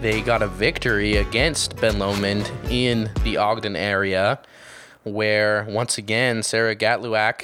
they 0.00 0.20
got 0.20 0.42
a 0.42 0.48
victory 0.48 1.14
against 1.14 1.76
Ben 1.76 2.00
Lomond 2.00 2.50
in 2.70 3.08
the 3.22 3.36
Ogden 3.36 3.76
area, 3.76 4.40
where 5.04 5.64
once 5.68 5.96
again 5.96 6.42
Sarah 6.42 6.74
Gatluak 6.74 7.42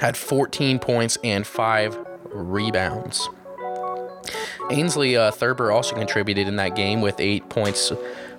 had 0.00 0.16
14 0.16 0.78
points 0.78 1.18
and 1.24 1.44
five 1.44 1.98
rebounds. 2.26 3.28
Ainsley 4.70 5.16
uh, 5.16 5.32
Thurber 5.32 5.72
also 5.72 5.96
contributed 5.96 6.46
in 6.46 6.56
that 6.56 6.76
game 6.76 7.00
with 7.00 7.18
eight 7.18 7.48
points 7.48 7.92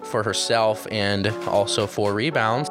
for 0.08 0.24
herself 0.24 0.88
and 0.90 1.28
also 1.48 1.86
four 1.86 2.14
rebounds. 2.14 2.70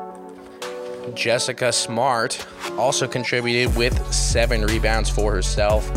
Jessica 1.14 1.73
Smart 1.73 2.45
also 2.76 3.07
contributed 3.07 3.76
with 3.76 4.12
seven 4.12 4.62
rebounds 4.62 5.09
for 5.09 5.33
herself, 5.33 5.88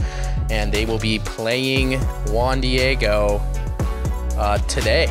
and 0.51 0.71
they 0.71 0.85
will 0.85 0.99
be 0.99 1.19
playing 1.19 1.99
Juan 2.27 2.61
Diego 2.61 3.41
uh, 4.37 4.57
today. 4.67 5.07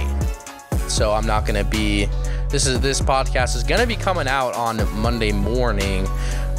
So 0.89 1.13
I'm 1.13 1.27
not 1.27 1.45
gonna 1.47 1.65
be. 1.65 2.09
This 2.49 2.67
is 2.67 2.81
this 2.81 3.01
podcast 3.01 3.57
is 3.57 3.65
gonna 3.65 3.87
be 3.87 3.97
coming 3.97 4.29
out 4.29 4.55
on 4.55 4.77
Monday 4.99 5.33
morning, 5.33 6.07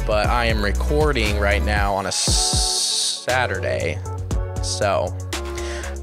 but 0.06 0.26
I 0.26 0.44
am 0.46 0.62
recording 0.62 1.38
right 1.38 1.62
now 1.62 1.94
on 1.94 2.06
a 2.06 2.12
Saturday, 2.12 3.98
so 4.62 5.16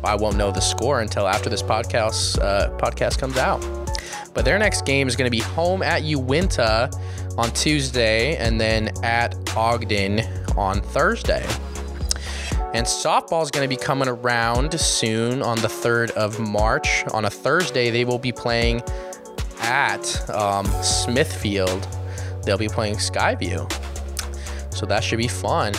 I 0.04 0.16
won't 0.16 0.38
know 0.38 0.51
the 0.51 0.62
score 0.62 1.01
until 1.01 1.27
after 1.27 1.50
this 1.50 1.63
podcast 1.63 2.39
uh, 2.42 2.70
podcast 2.77 3.20
comes 3.20 3.38
out. 3.38 3.62
But 4.34 4.46
their 4.46 4.60
next 4.60 4.86
game 4.86 5.08
is 5.08 5.16
going 5.16 5.30
to 5.30 5.36
be 5.36 5.44
home 5.44 5.82
at 5.82 6.04
Uinta 6.04 6.92
on 7.38 7.51
Tuesday, 7.51 8.36
and 8.38 8.60
then 8.60 8.92
at 9.04 9.36
Ogden 9.56 10.22
on 10.58 10.82
Thursday. 10.82 11.46
And 12.74 12.86
softball 12.86 13.44
is 13.44 13.51
going 13.51 13.63
to 13.63 13.70
be 13.70 13.82
coming 13.82 14.08
around 14.08 14.80
soon 14.80 15.42
on 15.42 15.58
the 15.60 15.68
3rd 15.68 16.12
of 16.12 16.39
March. 16.39 17.06
On 17.13 17.25
a 17.25 17.30
Thursday, 17.30 17.89
they 17.89 18.06
will 18.06 18.20
be 18.20 18.32
playing 18.32 18.82
at 19.62 20.30
um, 20.30 20.66
Smithfield. 20.84 21.88
They'll 22.44 22.58
be 22.58 22.68
playing 22.68 22.96
Skyview. 22.96 23.72
So 24.74 24.86
that 24.86 25.04
should 25.04 25.18
be 25.18 25.27
fun. 25.27 25.74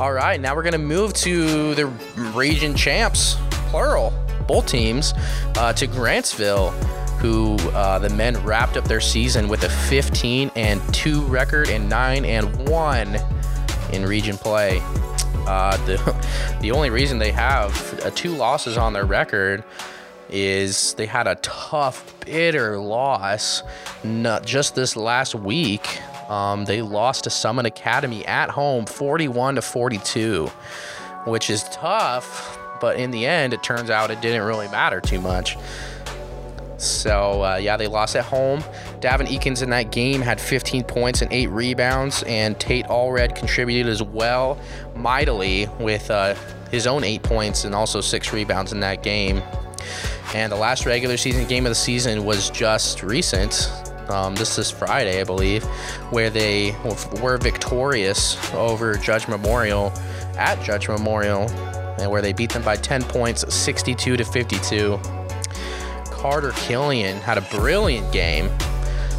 All 0.00 0.12
right, 0.12 0.40
now 0.40 0.54
we're 0.54 0.62
going 0.62 0.72
to 0.72 0.78
move 0.78 1.12
to 1.14 1.74
the 1.74 1.86
region 2.34 2.74
champs, 2.74 3.36
plural, 3.68 4.12
both 4.46 4.66
teams, 4.66 5.14
uh, 5.56 5.72
to 5.74 5.86
Grantsville, 5.86 6.72
who 7.18 7.56
uh, 7.70 7.98
the 7.98 8.10
men 8.10 8.36
wrapped 8.44 8.76
up 8.76 8.84
their 8.84 9.00
season 9.00 9.48
with 9.48 9.64
a 9.64 9.68
15 9.68 10.50
and 10.56 10.94
2 10.94 11.22
record 11.22 11.68
and 11.68 11.88
9 11.88 12.24
and 12.24 12.68
1 12.68 13.18
in 13.92 14.04
region 14.04 14.36
play. 14.36 14.80
Uh, 15.46 15.76
the 15.86 15.96
the 16.60 16.70
only 16.70 16.90
reason 16.90 17.18
they 17.18 17.32
have 17.32 18.00
uh, 18.04 18.10
two 18.10 18.32
losses 18.34 18.76
on 18.76 18.92
their 18.92 19.06
record 19.06 19.64
is 20.30 20.94
they 20.94 21.06
had 21.06 21.26
a 21.26 21.36
tough, 21.36 22.14
bitter 22.24 22.78
loss 22.78 23.62
not 24.04 24.44
just 24.44 24.74
this 24.74 24.96
last 24.96 25.34
week. 25.34 26.02
Um, 26.30 26.66
they 26.66 26.82
lost 26.82 27.24
to 27.24 27.30
Summit 27.30 27.64
Academy 27.64 28.26
at 28.26 28.50
home, 28.50 28.84
41 28.84 29.54
to 29.54 29.62
42, 29.62 30.48
which 31.24 31.48
is 31.48 31.64
tough. 31.70 32.57
But 32.80 32.96
in 32.96 33.10
the 33.10 33.26
end, 33.26 33.52
it 33.52 33.62
turns 33.62 33.90
out 33.90 34.10
it 34.10 34.20
didn't 34.20 34.42
really 34.42 34.68
matter 34.68 35.00
too 35.00 35.20
much. 35.20 35.56
So 36.78 37.42
uh, 37.42 37.56
yeah, 37.56 37.76
they 37.76 37.88
lost 37.88 38.14
at 38.16 38.24
home. 38.24 38.60
Davin 39.00 39.26
Eakins 39.26 39.62
in 39.62 39.70
that 39.70 39.90
game 39.90 40.20
had 40.20 40.40
15 40.40 40.84
points 40.84 41.22
and 41.22 41.32
eight 41.32 41.48
rebounds, 41.48 42.22
and 42.24 42.58
Tate 42.58 42.86
Allred 42.86 43.34
contributed 43.34 43.90
as 43.90 44.02
well 44.02 44.58
mightily 44.94 45.66
with 45.80 46.10
uh, 46.10 46.34
his 46.70 46.86
own 46.86 47.04
eight 47.04 47.22
points 47.22 47.64
and 47.64 47.74
also 47.74 48.00
six 48.00 48.32
rebounds 48.32 48.72
in 48.72 48.80
that 48.80 49.02
game. 49.02 49.42
And 50.34 50.52
the 50.52 50.56
last 50.56 50.86
regular 50.86 51.16
season 51.16 51.46
game 51.46 51.66
of 51.66 51.70
the 51.70 51.76
season 51.76 52.24
was 52.24 52.50
just 52.50 53.02
recent. 53.02 53.70
Um, 54.08 54.34
this 54.34 54.58
is 54.58 54.70
Friday, 54.70 55.20
I 55.20 55.24
believe, 55.24 55.64
where 56.10 56.30
they 56.30 56.74
were 57.20 57.38
victorious 57.38 58.36
over 58.54 58.94
Judge 58.94 59.26
Memorial 59.28 59.92
at 60.38 60.62
Judge 60.62 60.88
Memorial, 60.88 61.48
where 62.06 62.22
they 62.22 62.32
beat 62.32 62.52
them 62.52 62.62
by 62.62 62.76
10 62.76 63.02
points, 63.04 63.52
62 63.52 64.16
to 64.16 64.24
52. 64.24 65.00
Carter 66.10 66.52
Killian 66.52 67.16
had 67.18 67.38
a 67.38 67.42
brilliant 67.42 68.12
game, 68.12 68.50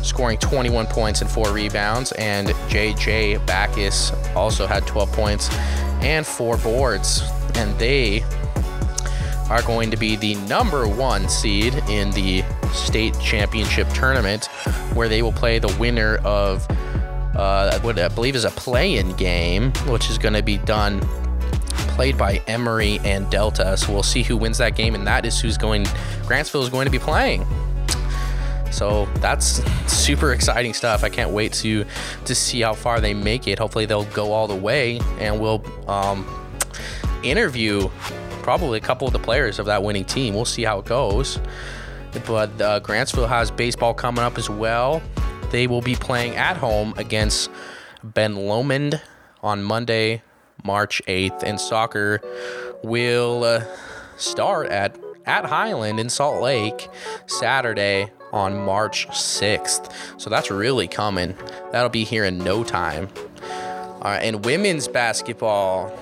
scoring 0.04 0.38
21 0.38 0.86
points 0.88 1.22
and 1.22 1.30
four 1.30 1.52
rebounds, 1.52 2.12
and 2.14 2.50
JJ 2.70 3.46
Backus 3.46 4.12
also 4.36 4.68
had 4.68 4.86
12 4.86 5.12
points 5.14 5.50
and 6.02 6.26
four 6.26 6.58
boards. 6.58 7.24
And 7.56 7.78
they 7.80 8.24
are 9.50 9.62
going 9.64 9.90
to 9.92 9.98
be 9.98 10.16
the 10.16 10.36
number 10.48 10.88
one 10.88 11.28
seed 11.28 11.74
in 11.90 12.12
the 12.12 12.44
state 12.74 13.18
championship 13.20 13.88
tournament, 13.90 14.46
where 14.94 15.10
they 15.10 15.22
will 15.22 15.32
play 15.32 15.58
the 15.58 15.76
winner 15.80 16.18
of 16.18 16.68
uh, 17.36 17.80
what 17.80 17.98
I 17.98 18.10
believe 18.10 18.36
is 18.36 18.46
a 18.46 18.52
play-in 18.52 19.14
game, 19.14 19.72
which 19.88 20.10
is 20.10 20.18
going 20.18 20.34
to 20.34 20.44
be 20.44 20.58
done 20.58 21.02
played 22.00 22.18
by 22.18 22.42
Emery 22.48 22.98
and 23.04 23.30
Delta. 23.30 23.76
So 23.76 23.92
we'll 23.92 24.04
see 24.04 24.24
who 24.24 24.38
wins 24.38 24.58
that 24.60 24.74
game, 24.74 24.96
and 24.96 25.06
that 25.06 25.26
is 25.26 25.42
who's 25.42 25.58
going. 25.58 25.84
Grantsville 26.24 26.64
is 26.64 26.70
going 26.70 26.86
to 26.86 26.92
be 26.92 26.98
playing. 26.98 27.46
So 28.72 29.06
that's 29.16 29.62
super 29.92 30.32
exciting 30.32 30.74
stuff. 30.74 31.04
I 31.04 31.10
can't 31.10 31.32
wait 31.32 31.52
to 31.56 31.84
to 32.24 32.34
see 32.34 32.62
how 32.62 32.74
far 32.74 33.02
they 33.02 33.14
make 33.14 33.50
it. 33.50 33.60
Hopefully 33.60 33.86
they'll 33.86 34.06
go 34.06 34.32
all 34.32 34.48
the 34.48 34.56
way, 34.56 35.02
and 35.20 35.42
we'll 35.42 35.62
um, 35.90 36.26
interview 37.22 37.90
probably 38.44 38.78
a 38.78 38.82
couple 38.82 39.06
of 39.06 39.12
the 39.12 39.20
players 39.20 39.60
of 39.60 39.66
that 39.66 39.84
winning 39.84 40.06
team. 40.06 40.34
We'll 40.34 40.46
see 40.46 40.64
how 40.64 40.80
it 40.80 40.86
goes. 40.86 41.38
But 42.26 42.62
uh, 42.62 42.80
Grantsville 42.80 43.28
has 43.28 43.52
baseball 43.52 43.94
coming 43.94 44.24
up 44.24 44.38
as 44.38 44.50
well. 44.50 45.02
They 45.52 45.68
will 45.68 45.82
be 45.82 45.96
playing 45.96 46.38
at 46.38 46.56
home 46.56 46.94
against 46.96 47.52
Ben 48.06 48.38
Lomond 48.38 49.02
on 49.44 49.64
Monday, 49.64 50.22
March 50.64 51.02
8th, 51.08 51.44
and 51.44 51.60
soccer 51.60 52.22
will 52.84 53.44
uh, 53.44 53.64
start 54.18 54.68
at 54.68 54.98
at 55.26 55.46
Highland 55.46 56.00
in 56.00 56.10
Salt 56.10 56.42
Lake 56.42 56.90
Saturday 57.28 58.12
on 58.34 58.58
March 58.66 59.08
6th. 59.10 59.92
So 60.20 60.30
that's 60.30 60.50
really 60.50 60.88
coming. 60.88 61.36
That'll 61.72 61.90
be 61.90 62.04
here 62.04 62.26
in 62.26 62.40
no 62.40 62.64
time. 62.64 63.10
All 63.44 64.06
right, 64.06 64.20
and 64.24 64.44
women's 64.46 64.88
basketball, 64.88 65.96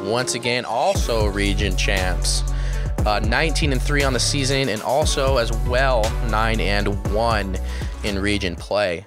once 0.00 0.34
again, 0.34 0.64
also 0.64 1.26
region 1.26 1.76
champs. 1.76 2.42
Uh, 3.06 3.20
19 3.20 3.72
and 3.72 3.80
3 3.80 4.02
on 4.02 4.12
the 4.12 4.20
season, 4.20 4.68
and 4.68 4.82
also 4.82 5.36
as 5.36 5.52
well 5.68 6.02
9 6.28 6.60
and 6.60 7.12
1 7.12 7.56
in 8.04 8.18
region 8.18 8.56
play. 8.56 9.06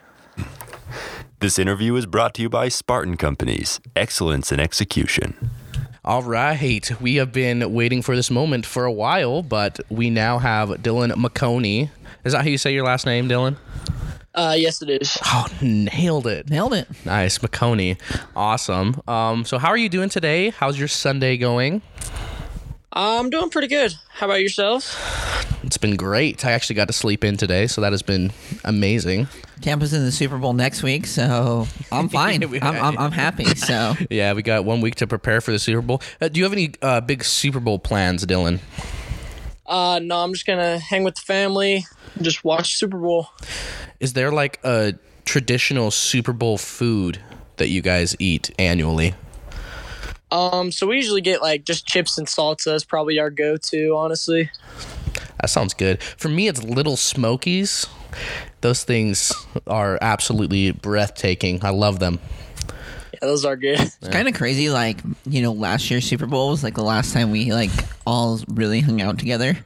This 1.42 1.58
interview 1.58 1.96
is 1.96 2.06
brought 2.06 2.34
to 2.34 2.42
you 2.42 2.50
by 2.50 2.68
Spartan 2.68 3.16
Companies, 3.16 3.80
excellence 3.96 4.52
in 4.52 4.60
execution. 4.60 5.52
All 6.04 6.22
right, 6.22 6.92
we 7.00 7.16
have 7.16 7.32
been 7.32 7.74
waiting 7.74 8.02
for 8.02 8.14
this 8.14 8.30
moment 8.30 8.66
for 8.66 8.84
a 8.84 8.92
while, 8.92 9.42
but 9.42 9.80
we 9.90 10.10
now 10.10 10.40
have 10.40 10.68
Dylan 10.68 11.14
McConey. 11.14 11.92
Is 12.26 12.34
that 12.34 12.42
how 12.42 12.50
you 12.50 12.58
say 12.58 12.74
your 12.74 12.84
last 12.84 13.06
name, 13.06 13.30
Dylan? 13.30 13.56
Uh, 14.36 14.56
yes, 14.58 14.82
it 14.82 14.90
is. 14.90 15.18
Oh, 15.28 15.48
nailed 15.62 16.28
it. 16.28 16.50
Nailed 16.50 16.74
it. 16.74 16.90
Nice, 17.06 17.38
McConey. 17.38 17.98
Awesome. 18.36 19.02
Um, 19.08 19.46
so 19.46 19.58
how 19.60 19.70
are 19.70 19.78
you 19.78 19.88
doing 19.88 20.10
today? 20.10 20.50
How's 20.50 20.78
your 20.78 20.90
Sunday 20.90 21.38
going? 21.38 21.82
I'm 22.92 23.30
doing 23.30 23.50
pretty 23.50 23.68
good. 23.68 23.94
How 24.10 24.26
about 24.26 24.40
yourselves? 24.40 24.96
It's 25.64 25.78
been 25.78 25.96
great. 25.96 26.44
I 26.44 26.54
actually 26.54 26.76
got 26.76 26.88
to 26.88 26.94
sleep 26.94 27.24
in 27.24 27.38
today, 27.38 27.68
so 27.68 27.82
that 27.82 27.94
has 27.94 28.02
been 28.02 28.32
amazing. 28.64 29.28
Tampa's 29.62 29.94
in 29.94 30.04
the 30.04 30.12
Super 30.12 30.38
Bowl 30.38 30.54
next 30.54 30.82
week, 30.82 31.06
so 31.06 31.68
I'm 31.92 32.10
fine. 32.10 32.44
I'm, 32.44 32.64
I'm, 32.64 32.98
I'm 32.98 33.12
happy. 33.12 33.46
So 33.56 33.94
Yeah, 34.10 34.34
we 34.34 34.42
got 34.42 34.66
one 34.66 34.82
week 34.82 34.96
to 34.96 35.08
prepare 35.08 35.42
for 35.42 35.52
the 35.52 35.60
Super 35.60 35.82
Bowl. 35.82 36.02
Uh, 36.20 36.30
do 36.30 36.40
you 36.40 36.46
have 36.46 36.54
any 36.54 36.74
uh, 36.82 37.02
big 37.02 37.24
Super 37.24 37.60
Bowl 37.60 37.78
plans, 37.78 38.26
Dylan? 38.26 38.60
Uh, 39.68 40.00
no, 40.02 40.24
I'm 40.24 40.34
just 40.34 40.48
gonna 40.48 40.80
hang 40.80 41.04
with 41.04 41.16
the 41.16 41.22
family, 41.22 41.86
and 42.16 42.24
just 42.24 42.44
watch 42.44 42.78
Super 42.78 42.98
Bowl. 42.98 43.30
Is 44.00 44.14
there 44.14 44.32
like 44.32 44.60
a 44.64 44.96
traditional 45.26 45.92
Super 45.92 46.34
Bowl 46.34 46.58
food 46.58 47.20
that 47.58 47.68
you 47.68 47.82
guys 47.84 48.16
eat 48.18 48.50
annually? 48.58 49.14
Um, 50.32 50.72
so 50.72 50.88
we 50.88 50.96
usually 50.98 51.22
get 51.22 51.42
like 51.42 51.66
just 51.66 51.88
chips 51.88 52.18
and 52.18 52.28
salsa 52.28 52.74
is 52.76 52.84
probably 52.84 53.20
our 53.20 53.30
go-to, 53.30 53.96
honestly. 53.96 54.52
That 55.42 55.50
sounds 55.50 55.74
good. 55.74 56.02
For 56.04 56.30
me, 56.30 56.48
it's 56.48 56.64
Little 56.64 56.98
Smokies. 56.98 57.88
Those 58.62 58.84
things 58.84 59.32
are 59.68 59.98
absolutely 60.02 60.72
breathtaking. 60.72 61.64
I 61.64 61.70
love 61.70 62.00
them. 62.00 62.20
Yeah, 63.22 63.28
those 63.28 63.46
are 63.46 63.56
good. 63.56 63.80
It's 63.80 64.08
kind 64.10 64.28
of 64.28 64.34
crazy. 64.34 64.70
Like 64.70 65.00
you 65.26 65.42
know, 65.42 65.52
last 65.52 65.90
year's 65.90 66.06
Super 66.06 66.26
Bowl 66.26 66.50
was 66.50 66.64
like 66.64 66.76
the 66.76 66.84
last 66.84 67.14
time 67.14 67.32
we 67.32 67.52
like 67.54 67.72
all 68.06 68.40
really 68.48 68.82
hung 68.82 69.02
out 69.02 69.20
together. 69.20 69.58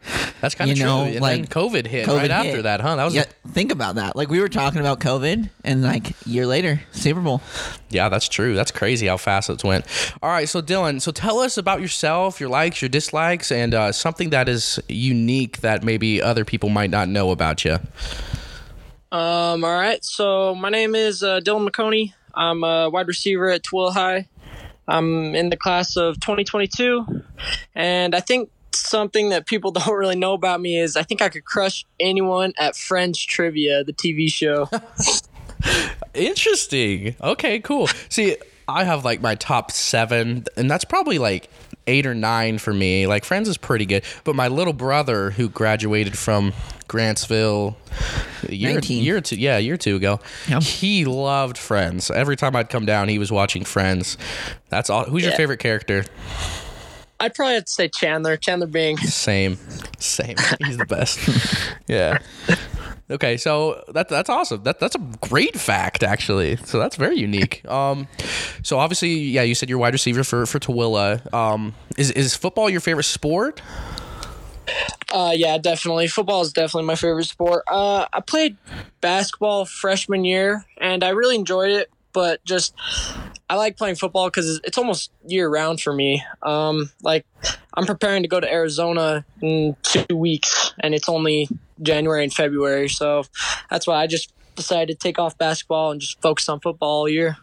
That's 0.41 0.55
kind 0.55 0.69
of 0.69 0.77
You 0.77 0.83
true. 0.83 0.91
know, 0.91 1.03
and 1.05 1.21
like, 1.21 1.37
then 1.37 1.47
COVID 1.47 1.87
hit 1.87 2.07
COVID 2.07 2.17
right 2.17 2.31
after 2.31 2.63
that, 2.63 2.81
huh? 2.81 2.95
That 2.97 3.05
was 3.05 3.15
Yeah, 3.15 3.25
think 3.49 3.71
about 3.71 3.95
that. 3.95 4.15
Like 4.15 4.29
we 4.29 4.39
were 4.39 4.49
talking 4.49 4.79
about 4.81 4.99
COVID, 4.99 5.49
and 5.63 5.81
like 5.81 6.11
a 6.11 6.29
year 6.29 6.45
later, 6.45 6.81
Super 6.91 7.21
Bowl. 7.21 7.41
Yeah, 7.89 8.09
that's 8.09 8.27
true. 8.27 8.55
That's 8.55 8.71
crazy 8.71 9.07
how 9.07 9.17
fast 9.17 9.49
it 9.49 9.63
went. 9.63 9.85
All 10.21 10.29
right, 10.29 10.49
so 10.49 10.61
Dylan, 10.61 11.01
so 11.01 11.11
tell 11.11 11.39
us 11.39 11.57
about 11.57 11.79
yourself, 11.79 12.39
your 12.39 12.49
likes, 12.49 12.81
your 12.81 12.89
dislikes, 12.89 13.51
and 13.51 13.73
uh, 13.73 13.91
something 13.91 14.31
that 14.31 14.49
is 14.49 14.79
unique 14.89 15.61
that 15.61 15.83
maybe 15.83 16.21
other 16.21 16.43
people 16.43 16.69
might 16.69 16.89
not 16.89 17.07
know 17.07 17.31
about 17.31 17.63
you. 17.63 17.79
Um, 19.13 19.63
all 19.63 19.75
right. 19.75 20.03
So 20.03 20.55
my 20.55 20.69
name 20.69 20.95
is 20.95 21.21
uh, 21.21 21.39
Dylan 21.39 21.69
McConey. 21.69 22.13
I'm 22.33 22.63
a 22.63 22.89
wide 22.89 23.07
receiver 23.07 23.49
at 23.49 23.63
Tooele 23.63 23.93
High. 23.93 24.27
I'm 24.87 25.33
in 25.35 25.49
the 25.49 25.57
class 25.57 25.95
of 25.95 26.19
2022, 26.19 27.23
and 27.73 28.13
I 28.13 28.19
think 28.19 28.49
something 28.73 29.29
that 29.29 29.45
people 29.45 29.71
don't 29.71 29.95
really 29.95 30.15
know 30.15 30.33
about 30.33 30.61
me 30.61 30.79
is 30.79 30.95
I 30.95 31.03
think 31.03 31.21
I 31.21 31.29
could 31.29 31.45
crush 31.45 31.85
anyone 31.99 32.53
at 32.59 32.75
Friends 32.75 33.19
Trivia, 33.19 33.83
the 33.83 33.93
TV 33.93 34.31
show. 34.31 34.69
Interesting. 36.13 37.15
Okay, 37.21 37.59
cool. 37.59 37.87
See, 38.09 38.37
I 38.67 38.83
have 38.83 39.05
like 39.05 39.21
my 39.21 39.35
top 39.35 39.71
seven, 39.71 40.45
and 40.57 40.69
that's 40.69 40.85
probably 40.85 41.17
like 41.17 41.49
eight 41.87 42.05
or 42.05 42.13
nine 42.15 42.57
for 42.57 42.73
me. 42.73 43.07
Like 43.07 43.25
Friends 43.25 43.47
is 43.49 43.57
pretty 43.57 43.85
good, 43.85 44.03
but 44.23 44.35
my 44.35 44.47
little 44.47 44.73
brother 44.73 45.31
who 45.31 45.49
graduated 45.49 46.17
from 46.17 46.53
Grantsville 46.87 47.75
a 48.47 48.53
year, 48.55 48.73
19. 48.73 49.03
year 49.03 49.17
or 49.17 49.21
two, 49.21 49.35
yeah, 49.35 49.57
a 49.57 49.59
year 49.59 49.73
or 49.75 49.77
two 49.77 49.95
ago, 49.95 50.19
Yep. 50.47 50.63
he 50.63 51.05
loved 51.05 51.57
Friends. 51.57 52.11
Every 52.11 52.35
time 52.35 52.55
I'd 52.55 52.69
come 52.69 52.85
down, 52.85 53.09
he 53.09 53.19
was 53.19 53.31
watching 53.31 53.63
Friends. 53.65 54.17
That's 54.69 54.89
all. 54.89 55.05
Who's 55.05 55.23
your 55.23 55.33
favorite 55.33 55.59
character? 55.59 56.05
I'd 57.19 57.33
probably 57.35 57.53
have 57.55 57.65
to 57.65 57.71
say 57.71 57.87
Chandler. 57.87 58.35
Chandler 58.35 58.67
Bing. 58.67 58.97
Same, 58.97 59.57
same. 59.97 60.35
He's 60.65 60.77
the 60.77 60.85
best. 60.85 61.19
yeah. 61.87 62.17
Okay, 63.11 63.37
so 63.37 63.83
that 63.89 64.07
that's 64.07 64.29
awesome. 64.29 64.63
That 64.63 64.79
that's 64.79 64.95
a 64.95 64.99
great 65.21 65.59
fact 65.59 66.03
actually. 66.03 66.55
So 66.57 66.79
that's 66.79 66.95
very 66.95 67.17
unique. 67.17 67.61
Um, 67.73 68.07
so 68.61 68.77
obviously, 68.77 69.09
yeah, 69.09 69.41
you 69.41 69.55
said 69.55 69.67
you're 69.67 69.79
wide 69.79 69.93
receiver 69.93 70.23
for 70.23 70.45
for 70.45 70.59
Tooele. 70.59 71.33
Um, 71.33 71.73
is 71.97 72.11
is 72.11 72.35
football 72.35 72.69
your 72.69 72.81
favorite 72.81 73.05
sport? 73.05 73.61
Uh, 75.11 75.31
yeah, 75.35 75.57
definitely. 75.57 76.07
Football 76.07 76.41
is 76.41 76.53
definitely 76.53 76.85
my 76.85 76.95
favorite 76.95 77.25
sport. 77.25 77.63
Uh, 77.67 78.05
I 78.13 78.19
played 78.21 78.57
basketball 79.01 79.65
freshman 79.65 80.23
year, 80.23 80.65
and 80.79 81.03
I 81.03 81.09
really 81.09 81.35
enjoyed 81.35 81.71
it. 81.71 81.89
But 82.13 82.43
just, 82.45 82.75
I 83.53 83.55
like 83.55 83.77
playing 83.77 83.97
football 83.97 84.29
because 84.29 84.59
it's 84.63 84.79
almost 84.79 85.11
year 85.27 85.47
round 85.47 85.79
for 85.79 85.93
me. 85.93 86.23
Um, 86.41 86.89
like, 87.03 87.23
I'm 87.75 87.85
preparing 87.85 88.23
to 88.23 88.27
go 88.27 88.39
to 88.39 88.51
Arizona 88.51 89.25
in 89.43 89.75
two 89.83 90.17
weeks, 90.17 90.73
and 90.79 90.95
it's 90.95 91.07
only 91.07 91.47
January 91.79 92.23
and 92.23 92.33
February, 92.33 92.89
so 92.89 93.25
that's 93.69 93.85
why 93.85 93.97
I 94.01 94.07
just 94.07 94.33
decided 94.55 94.99
to 94.99 95.07
take 95.07 95.19
off 95.19 95.37
basketball 95.37 95.91
and 95.91 96.01
just 96.01 96.19
focus 96.19 96.49
on 96.49 96.61
football 96.61 97.01
all 97.01 97.07
year. 97.07 97.37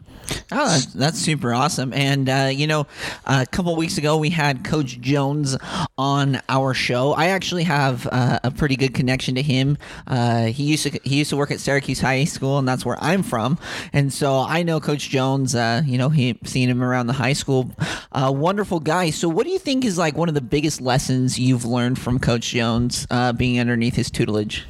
Oh, 0.52 0.78
that's, 0.94 1.18
super 1.20 1.52
awesome. 1.52 1.92
And, 1.92 2.28
uh, 2.28 2.50
you 2.52 2.66
know, 2.66 2.86
a 3.26 3.46
couple 3.46 3.76
weeks 3.76 3.98
ago, 3.98 4.16
we 4.16 4.30
had 4.30 4.64
Coach 4.64 5.00
Jones 5.00 5.56
on 5.96 6.40
our 6.48 6.74
show. 6.74 7.12
I 7.12 7.26
actually 7.26 7.64
have 7.64 8.08
uh, 8.10 8.40
a 8.42 8.50
pretty 8.50 8.76
good 8.76 8.94
connection 8.94 9.34
to 9.36 9.42
him. 9.42 9.76
Uh, 10.06 10.46
he 10.46 10.64
used 10.64 10.84
to 10.84 10.98
he 11.04 11.18
used 11.18 11.30
to 11.30 11.36
work 11.36 11.50
at 11.50 11.60
Syracuse 11.60 12.00
High 12.00 12.24
School, 12.24 12.58
and 12.58 12.66
that's 12.66 12.84
where 12.84 12.96
I'm 13.00 13.22
from. 13.22 13.58
And 13.92 14.12
so 14.12 14.38
I 14.40 14.62
know 14.62 14.80
Coach 14.80 15.08
Jones. 15.10 15.54
Uh, 15.54 15.82
you 15.84 15.98
know, 15.98 16.08
he 16.08 16.38
seen 16.44 16.68
him 16.68 16.82
around 16.82 17.06
the 17.06 17.12
high 17.12 17.34
school. 17.34 17.70
Uh, 18.12 18.32
wonderful 18.34 18.80
guy. 18.80 19.10
So, 19.10 19.28
what 19.28 19.44
do 19.44 19.52
you 19.52 19.58
think 19.58 19.84
is 19.84 19.98
like 19.98 20.16
one 20.16 20.28
of 20.28 20.34
the 20.34 20.40
biggest 20.40 20.80
lessons 20.80 21.38
you've 21.38 21.64
learned 21.64 21.98
from 21.98 22.18
Coach 22.18 22.50
Jones 22.50 23.06
uh, 23.10 23.32
being 23.32 23.60
underneath 23.60 23.94
his 23.94 24.10
tutelage? 24.10 24.66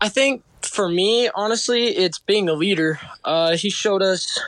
I 0.00 0.08
think 0.08 0.42
for 0.72 0.88
me, 0.88 1.28
honestly, 1.34 1.88
it's 1.88 2.18
being 2.18 2.48
a 2.48 2.54
leader. 2.54 2.98
Uh, 3.24 3.56
he 3.56 3.68
showed 3.68 4.02
us 4.02 4.40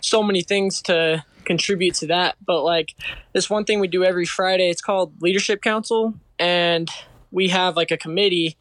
so 0.00 0.20
many 0.20 0.42
things 0.42 0.82
to 0.82 1.24
contribute 1.44 1.94
to 1.94 2.08
that. 2.08 2.34
But 2.44 2.64
like 2.64 2.96
this 3.34 3.48
one 3.48 3.64
thing 3.64 3.78
we 3.78 3.86
do 3.86 4.02
every 4.02 4.26
Friday, 4.26 4.68
it's 4.68 4.82
called 4.82 5.22
Leadership 5.22 5.62
Council, 5.62 6.14
and 6.40 6.90
we 7.30 7.50
have 7.50 7.76
like 7.76 7.92
a 7.92 7.96
committee 7.96 8.56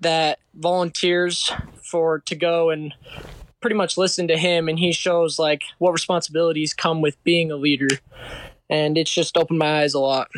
that 0.00 0.38
volunteers 0.54 1.50
for 1.82 2.20
to 2.26 2.36
go 2.36 2.68
and 2.68 2.92
pretty 3.62 3.76
much 3.76 3.96
listen 3.96 4.28
to 4.28 4.36
him, 4.36 4.68
and 4.68 4.78
he 4.78 4.92
shows 4.92 5.38
like 5.38 5.62
what 5.78 5.92
responsibilities 5.92 6.74
come 6.74 7.00
with 7.00 7.22
being 7.24 7.50
a 7.50 7.56
leader. 7.56 7.88
And 8.68 8.98
it's 8.98 9.10
just 9.10 9.38
opened 9.38 9.58
my 9.58 9.80
eyes 9.80 9.94
a 9.94 9.98
lot. 9.98 10.28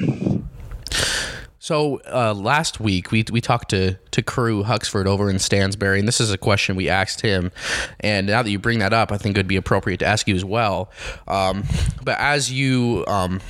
So 1.63 2.01
uh, 2.13 2.35
last 2.35 2.81
week 2.81 3.13
we 3.13 3.25
we 3.31 3.41
talked 3.41 3.71
to 3.71 3.95
to 4.11 4.21
Crew 4.21 4.65
Huxford 4.65 5.07
over 5.07 5.31
in 5.31 5.39
Stansbury, 5.39 6.01
and 6.01 6.09
this 6.09 6.21
is 6.21 6.33
a 6.33 6.37
question 6.37 6.75
we 6.75 6.89
asked 6.89 7.21
him. 7.21 7.53
And 8.01 8.27
now 8.27 8.43
that 8.43 8.51
you 8.51 8.59
bring 8.59 8.81
that 8.81 8.93
up, 8.93 9.13
I 9.13 9.17
think 9.17 9.37
it'd 9.37 9.47
be 9.47 9.55
appropriate 9.55 9.99
to 9.99 10.07
ask 10.07 10.27
you 10.27 10.35
as 10.35 10.45
well. 10.45 10.91
Um, 11.29 11.63
but 12.03 12.19
as 12.19 12.51
you 12.51 13.05
um, 13.07 13.41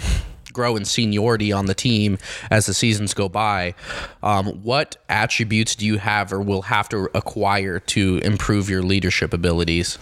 grow 0.53 0.77
in 0.77 0.85
seniority 0.85 1.53
on 1.53 1.64
the 1.64 1.75
team 1.75 2.18
as 2.51 2.66
the 2.66 2.75
seasons 2.75 3.14
go 3.14 3.31
by, 3.31 3.75
um, 4.22 4.62
what 4.62 4.98
attributes 5.09 5.75
do 5.75 5.87
you 5.87 5.96
have 5.96 6.35
or 6.35 6.42
will 6.42 6.62
have 6.62 6.90
to 6.90 7.09
acquire 7.14 7.81
to 7.81 8.18
improve 8.18 8.68
your 8.68 8.83
leadership 8.83 9.33
abilities? 9.33 9.96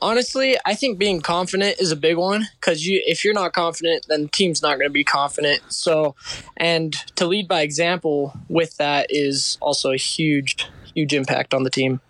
Honestly, 0.00 0.56
I 0.64 0.74
think 0.74 0.98
being 0.98 1.20
confident 1.20 1.80
is 1.80 1.90
a 1.90 1.96
big 1.96 2.16
one 2.16 2.48
because 2.60 2.86
you, 2.86 3.02
if 3.06 3.24
you're 3.24 3.34
not 3.34 3.52
confident, 3.52 4.06
then 4.08 4.22
the 4.22 4.28
team's 4.28 4.62
not 4.62 4.78
going 4.78 4.88
to 4.88 4.92
be 4.92 5.04
confident. 5.04 5.60
So, 5.68 6.14
and 6.56 6.92
to 7.16 7.26
lead 7.26 7.48
by 7.48 7.62
example 7.62 8.38
with 8.48 8.76
that 8.76 9.06
is 9.10 9.58
also 9.60 9.90
a 9.90 9.96
huge, 9.96 10.68
huge 10.94 11.14
impact 11.14 11.52
on 11.54 11.64
the 11.64 11.70
team. 11.70 12.00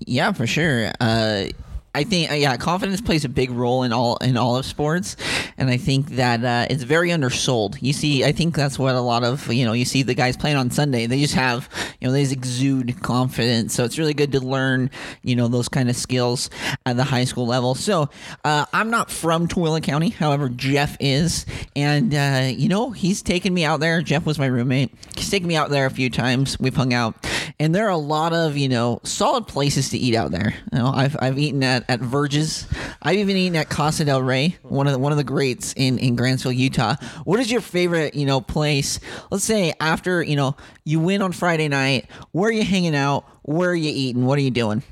Yeah, 0.00 0.32
for 0.32 0.46
sure. 0.46 0.92
Uh, 1.00 1.46
I 1.94 2.04
think 2.04 2.30
uh, 2.30 2.34
yeah, 2.34 2.56
confidence 2.56 3.00
plays 3.00 3.24
a 3.24 3.28
big 3.28 3.50
role 3.50 3.84
in 3.84 3.92
all 3.92 4.16
in 4.16 4.36
all 4.36 4.56
of 4.56 4.66
sports, 4.66 5.16
and 5.56 5.70
I 5.70 5.76
think 5.76 6.10
that 6.16 6.44
uh, 6.44 6.66
it's 6.68 6.82
very 6.82 7.10
undersold. 7.10 7.80
You 7.80 7.92
see, 7.92 8.24
I 8.24 8.32
think 8.32 8.56
that's 8.56 8.78
what 8.78 8.94
a 8.94 9.00
lot 9.00 9.22
of 9.22 9.52
you 9.52 9.64
know 9.64 9.72
you 9.72 9.84
see 9.84 10.02
the 10.02 10.14
guys 10.14 10.36
playing 10.36 10.56
on 10.56 10.70
Sunday. 10.70 11.06
They 11.06 11.20
just 11.20 11.34
have 11.34 11.68
you 12.00 12.08
know 12.08 12.12
they 12.12 12.22
just 12.22 12.32
exude 12.32 13.00
confidence. 13.02 13.74
So 13.74 13.84
it's 13.84 13.98
really 13.98 14.14
good 14.14 14.32
to 14.32 14.40
learn 14.40 14.90
you 15.22 15.36
know 15.36 15.48
those 15.48 15.68
kind 15.68 15.88
of 15.88 15.96
skills 15.96 16.50
at 16.84 16.96
the 16.96 17.04
high 17.04 17.24
school 17.24 17.46
level. 17.46 17.74
So 17.74 18.08
uh, 18.44 18.66
I'm 18.72 18.90
not 18.90 19.10
from 19.10 19.46
Tooele 19.46 19.82
County, 19.82 20.10
however 20.10 20.48
Jeff 20.48 20.96
is, 20.98 21.46
and 21.76 22.14
uh, 22.14 22.50
you 22.54 22.68
know 22.68 22.90
he's 22.90 23.22
taken 23.22 23.54
me 23.54 23.64
out 23.64 23.80
there. 23.80 24.02
Jeff 24.02 24.26
was 24.26 24.38
my 24.38 24.46
roommate. 24.46 24.92
He's 25.16 25.30
taken 25.30 25.46
me 25.46 25.56
out 25.56 25.70
there 25.70 25.86
a 25.86 25.90
few 25.90 26.10
times. 26.10 26.58
We've 26.58 26.74
hung 26.74 26.92
out, 26.92 27.14
and 27.60 27.74
there 27.74 27.86
are 27.86 27.90
a 27.90 27.96
lot 27.96 28.32
of 28.32 28.56
you 28.56 28.68
know 28.68 29.00
solid 29.04 29.46
places 29.46 29.90
to 29.90 29.98
eat 29.98 30.14
out 30.14 30.32
there. 30.32 30.54
You 30.72 30.78
know, 30.78 30.88
I've 30.88 31.16
I've 31.20 31.38
eaten 31.38 31.62
at, 31.62 31.83
at 31.88 32.00
Verges. 32.00 32.66
I've 33.02 33.18
even 33.18 33.36
eaten 33.36 33.56
at 33.56 33.68
Casa 33.68 34.04
del 34.04 34.22
Rey, 34.22 34.56
one 34.62 34.86
of 34.86 34.92
the, 34.92 34.98
one 34.98 35.12
of 35.12 35.18
the 35.18 35.24
greats 35.24 35.72
in 35.76 35.98
in 35.98 36.16
Grantsville, 36.16 36.56
Utah. 36.56 36.96
What 37.24 37.40
is 37.40 37.50
your 37.50 37.60
favorite 37.60 38.14
you 38.14 38.26
know 38.26 38.40
place? 38.40 39.00
Let's 39.30 39.44
say 39.44 39.74
after 39.80 40.22
you 40.22 40.36
know 40.36 40.56
you 40.84 41.00
win 41.00 41.22
on 41.22 41.32
Friday 41.32 41.68
night, 41.68 42.06
where 42.32 42.48
are 42.48 42.52
you 42.52 42.64
hanging 42.64 42.94
out? 42.94 43.24
Where 43.42 43.70
are 43.70 43.74
you 43.74 43.90
eating? 43.90 44.24
What 44.24 44.38
are 44.38 44.42
you 44.42 44.50
doing? 44.50 44.82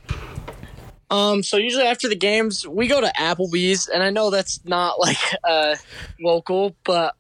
Um, 1.13 1.43
so 1.43 1.59
usually 1.59 1.85
after 1.85 2.09
the 2.09 2.17
games, 2.17 2.67
we 2.67 2.87
go 2.87 2.99
to 3.01 3.13
Applebee's, 3.19 3.87
and 3.87 4.03
I 4.03 4.09
know 4.09 4.31
that's 4.31 4.65
not 4.65 4.99
like 4.99 5.19
uh, 5.45 5.77
local, 6.19 6.75
but 6.85 7.15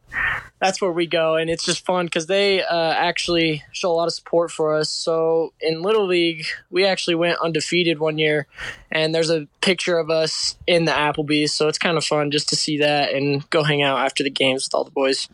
that's 0.60 0.80
where 0.80 0.92
we 0.92 1.06
go, 1.06 1.34
and 1.36 1.50
it's 1.50 1.64
just 1.64 1.84
fun 1.84 2.06
because 2.06 2.26
they 2.26 2.62
uh, 2.62 2.92
actually 2.92 3.62
show 3.72 3.90
a 3.90 3.94
lot 3.94 4.06
of 4.06 4.14
support 4.14 4.50
for 4.50 4.74
us. 4.74 4.88
So 4.90 5.52
in 5.60 5.82
Little 5.82 6.06
League, 6.06 6.44
we 6.70 6.84
actually 6.86 7.14
went 7.16 7.38
undefeated 7.40 7.98
one 7.98 8.18
year, 8.18 8.46
and 8.90 9.14
there's 9.14 9.30
a 9.30 9.48
picture 9.60 9.98
of 9.98 10.10
us 10.10 10.56
in 10.66 10.84
the 10.84 10.92
Applebee's, 10.92 11.52
so 11.52 11.68
it's 11.68 11.78
kind 11.78 11.96
of 11.96 12.04
fun 12.04 12.30
just 12.30 12.48
to 12.50 12.56
see 12.56 12.78
that 12.78 13.12
and 13.12 13.48
go 13.50 13.62
hang 13.64 13.82
out 13.82 13.98
after 13.98 14.22
the 14.22 14.30
games 14.30 14.66
with 14.66 14.74
all 14.74 14.84
the 14.84 14.90
boys. 14.90 15.28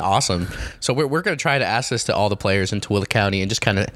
Awesome. 0.00 0.48
So 0.80 0.92
we're, 0.92 1.06
we're 1.06 1.22
going 1.22 1.36
to 1.36 1.40
try 1.40 1.58
to 1.58 1.64
ask 1.64 1.90
this 1.90 2.02
to 2.04 2.14
all 2.14 2.28
the 2.28 2.36
players 2.36 2.72
in 2.72 2.80
Tooele 2.80 3.08
County 3.08 3.40
and 3.40 3.48
just 3.48 3.60
kind 3.60 3.78
of 3.78 3.86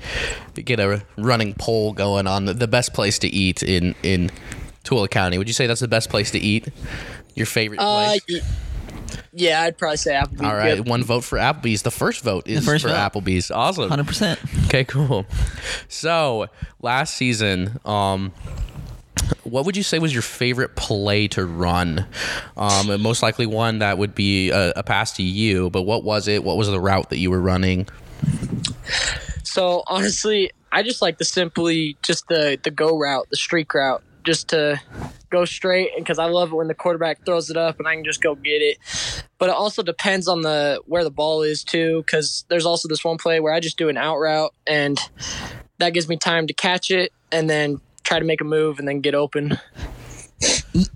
get 0.54 0.78
a 0.78 1.02
running 1.16 1.54
poll 1.54 1.92
going 1.92 2.28
on 2.28 2.44
the, 2.44 2.54
the 2.54 2.68
best 2.68 2.94
place 2.94 3.18
to 3.20 3.28
eat 3.28 3.62
in 3.64 3.96
in 4.04 4.30
Tooele 4.84 5.10
County. 5.10 5.36
Would 5.38 5.48
you 5.48 5.54
say 5.54 5.66
that's 5.66 5.80
the 5.80 5.88
best 5.88 6.08
place 6.08 6.30
to 6.30 6.38
eat? 6.38 6.68
Your 7.34 7.46
favorite 7.46 7.80
Uh, 7.80 8.06
place? 8.06 8.20
y- 8.28 8.40
yeah, 9.32 9.62
I'd 9.62 9.76
probably 9.78 9.96
say 9.98 10.12
Applebee's. 10.14 10.40
all 10.42 10.54
right, 10.54 10.76
Yep. 10.78 10.86
one 10.86 11.02
vote 11.04 11.24
for 11.24 11.38
Applebee's. 11.38 11.82
The 11.82 11.90
first 11.90 12.22
vote 12.22 12.46
is 12.48 12.64
first 12.64 12.82
for 12.82 12.88
vote. 12.88 12.96
Applebee's. 12.96 13.50
Awesome. 13.50 13.88
Hundred 13.88 14.06
percent. 14.06 14.40
Okay, 14.66 14.84
cool. 14.84 15.26
So 15.88 16.46
last 16.80 17.14
season, 17.14 17.78
um, 17.84 18.32
what 19.44 19.64
would 19.66 19.76
you 19.76 19.82
say 19.82 19.98
was 19.98 20.12
your 20.12 20.22
favorite 20.22 20.76
play 20.76 21.28
to 21.28 21.44
run? 21.44 22.06
Um, 22.56 23.00
most 23.02 23.22
likely 23.22 23.46
one 23.46 23.80
that 23.80 23.98
would 23.98 24.14
be 24.14 24.50
a, 24.50 24.72
a 24.76 24.82
pass 24.82 25.12
to 25.16 25.22
you, 25.22 25.70
but 25.70 25.82
what 25.82 26.04
was 26.04 26.28
it? 26.28 26.42
What 26.44 26.56
was 26.56 26.68
the 26.68 26.80
route 26.80 27.10
that 27.10 27.18
you 27.18 27.30
were 27.30 27.40
running? 27.40 27.88
So 29.42 29.82
honestly, 29.86 30.50
I 30.72 30.82
just 30.82 31.00
like 31.02 31.18
the 31.18 31.24
simply 31.24 31.96
just 32.02 32.28
the 32.28 32.58
the 32.62 32.70
go 32.70 32.96
route, 32.98 33.26
the 33.30 33.36
streak 33.36 33.72
route, 33.74 34.02
just 34.24 34.48
to 34.48 34.80
go 35.30 35.44
straight. 35.44 35.90
Because 35.96 36.18
I 36.18 36.26
love 36.26 36.52
it 36.52 36.56
when 36.56 36.68
the 36.68 36.74
quarterback 36.74 37.24
throws 37.24 37.50
it 37.50 37.56
up 37.56 37.78
and 37.78 37.86
I 37.86 37.94
can 37.94 38.04
just 38.04 38.22
go 38.22 38.34
get 38.34 38.62
it. 38.62 38.78
But 39.38 39.48
it 39.48 39.54
also 39.54 39.82
depends 39.82 40.28
on 40.28 40.42
the 40.42 40.80
where 40.86 41.04
the 41.04 41.10
ball 41.10 41.42
is 41.42 41.64
too. 41.64 42.02
Because 42.06 42.44
there's 42.48 42.66
also 42.66 42.88
this 42.88 43.04
one 43.04 43.18
play 43.18 43.40
where 43.40 43.52
I 43.52 43.60
just 43.60 43.78
do 43.78 43.88
an 43.88 43.96
out 43.96 44.18
route 44.18 44.54
and 44.66 44.98
that 45.78 45.90
gives 45.90 46.08
me 46.08 46.16
time 46.16 46.46
to 46.46 46.54
catch 46.54 46.90
it 46.90 47.12
and 47.30 47.50
then 47.50 47.80
try 48.02 48.18
to 48.18 48.24
make 48.24 48.40
a 48.40 48.44
move 48.44 48.78
and 48.78 48.88
then 48.88 49.00
get 49.00 49.14
open. 49.14 49.58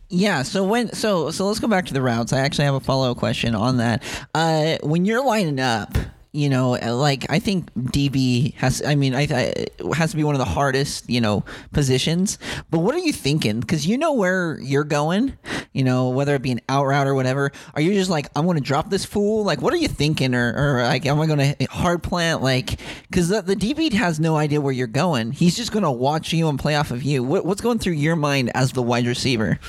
Yeah. 0.08 0.42
So 0.42 0.64
when 0.64 0.92
so 0.92 1.30
so 1.30 1.46
let's 1.46 1.60
go 1.60 1.68
back 1.68 1.86
to 1.86 1.94
the 1.94 2.02
routes. 2.02 2.32
I 2.32 2.40
actually 2.40 2.66
have 2.66 2.74
a 2.74 2.80
follow 2.80 3.10
up 3.10 3.16
question 3.16 3.54
on 3.54 3.78
that. 3.78 4.02
Uh, 4.34 4.76
when 4.82 5.04
you're 5.04 5.24
lining 5.24 5.60
up, 5.60 5.96
you 6.32 6.48
know, 6.48 6.76
uh, 6.76 6.94
like 6.94 7.26
I 7.28 7.38
think 7.40 7.72
DB 7.74 8.54
has. 8.54 8.82
I 8.84 8.94
mean, 8.94 9.14
I, 9.14 9.22
I 9.22 9.94
has 9.94 10.12
to 10.12 10.16
be 10.16 10.22
one 10.24 10.34
of 10.34 10.38
the 10.38 10.44
hardest, 10.44 11.08
you 11.10 11.20
know, 11.20 11.44
positions. 11.72 12.38
But 12.70 12.78
what 12.78 12.94
are 12.94 12.98
you 12.98 13.12
thinking? 13.12 13.60
Because 13.60 13.86
you 13.86 13.98
know 13.98 14.12
where 14.12 14.58
you're 14.60 14.84
going. 14.84 15.36
You 15.72 15.84
know, 15.84 16.08
whether 16.08 16.34
it 16.34 16.42
be 16.42 16.50
an 16.50 16.60
out 16.68 16.86
route 16.86 17.06
or 17.06 17.14
whatever. 17.14 17.52
Are 17.74 17.80
you 17.80 17.94
just 17.94 18.10
like, 18.10 18.28
I'm 18.34 18.44
to 18.56 18.62
drop 18.62 18.90
this 18.90 19.04
fool? 19.04 19.44
Like, 19.44 19.62
what 19.62 19.72
are 19.72 19.76
you 19.76 19.88
thinking? 19.88 20.34
Or, 20.34 20.52
or 20.56 20.82
like, 20.82 21.06
am 21.06 21.20
I 21.20 21.26
to 21.56 21.64
hard 21.66 22.02
plant? 22.02 22.42
Like, 22.42 22.80
because 23.08 23.28
the, 23.28 23.42
the 23.42 23.54
DB 23.54 23.92
has 23.92 24.18
no 24.18 24.36
idea 24.36 24.60
where 24.60 24.72
you're 24.72 24.88
going. 24.88 25.30
He's 25.30 25.56
just 25.56 25.72
to 25.84 25.90
watch 25.90 26.32
you 26.32 26.48
and 26.48 26.58
play 26.58 26.74
off 26.74 26.90
of 26.90 27.04
you. 27.04 27.22
What, 27.22 27.44
what's 27.44 27.60
going 27.60 27.78
through 27.78 27.94
your 27.94 28.16
mind 28.16 28.50
as 28.54 28.72
the 28.72 28.82
wide 28.82 29.06
receiver? 29.06 29.60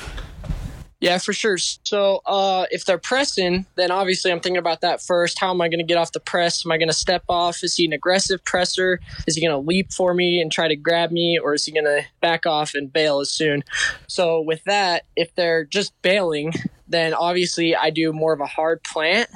Yeah, 1.02 1.18
for 1.18 1.34
sure. 1.34 1.58
So 1.58 2.22
uh, 2.28 2.68
if 2.70 2.86
they're 2.86 3.00
pressing, 3.00 3.66
then 3.76 3.90
obviously 3.90 4.32
I'm 4.32 4.40
thinking 4.40 4.60
about 4.60 4.82
that 4.82 5.02
first. 5.02 5.40
How 5.40 5.50
am 5.50 5.60
I 5.60 5.68
going 5.68 5.80
to 5.80 5.84
get 5.84 5.98
off 5.98 6.12
the 6.12 6.20
press? 6.20 6.64
Am 6.64 6.72
I 6.72 6.78
going 6.78 6.90
to 6.90 6.94
step 6.94 7.24
off? 7.28 7.64
Is 7.64 7.76
he 7.76 7.86
an 7.86 7.92
aggressive 7.92 8.46
presser? 8.46 9.00
Is 9.26 9.36
he 9.36 9.42
going 9.42 9.52
to 9.52 9.68
leap 9.68 9.92
for 9.92 10.14
me 10.14 10.40
and 10.40 10.52
try 10.52 10.68
to 10.68 10.76
grab 10.76 11.10
me? 11.10 11.40
Or 11.40 11.56
is 11.56 11.66
he 11.66 11.72
going 11.72 11.86
to 11.86 12.04
back 12.22 12.46
off 12.46 12.76
and 12.76 12.94
bail 12.94 13.20
as 13.20 13.32
soon? 13.32 13.64
So 14.06 14.42
with 14.42 14.64
that, 14.66 15.06
if 15.16 15.34
they're 15.34 15.66
just 15.66 16.00
bailing, 16.04 16.54
then 16.92 17.14
obviously 17.14 17.76
I 17.76 17.90
do 17.90 18.14
more 18.14 18.34
of 18.34 18.40
a 18.40 18.46
hard 18.46 18.84
plant. 18.84 19.30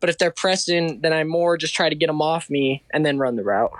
But 0.00 0.10
if 0.10 0.18
they're 0.18 0.30
pressing, 0.30 1.00
then 1.00 1.12
I 1.12 1.24
more 1.24 1.56
just 1.56 1.74
try 1.74 1.88
to 1.88 1.94
get 1.94 2.06
them 2.06 2.22
off 2.22 2.50
me 2.50 2.84
and 2.92 3.04
then 3.04 3.18
run 3.18 3.36
the 3.36 3.44
route. 3.44 3.72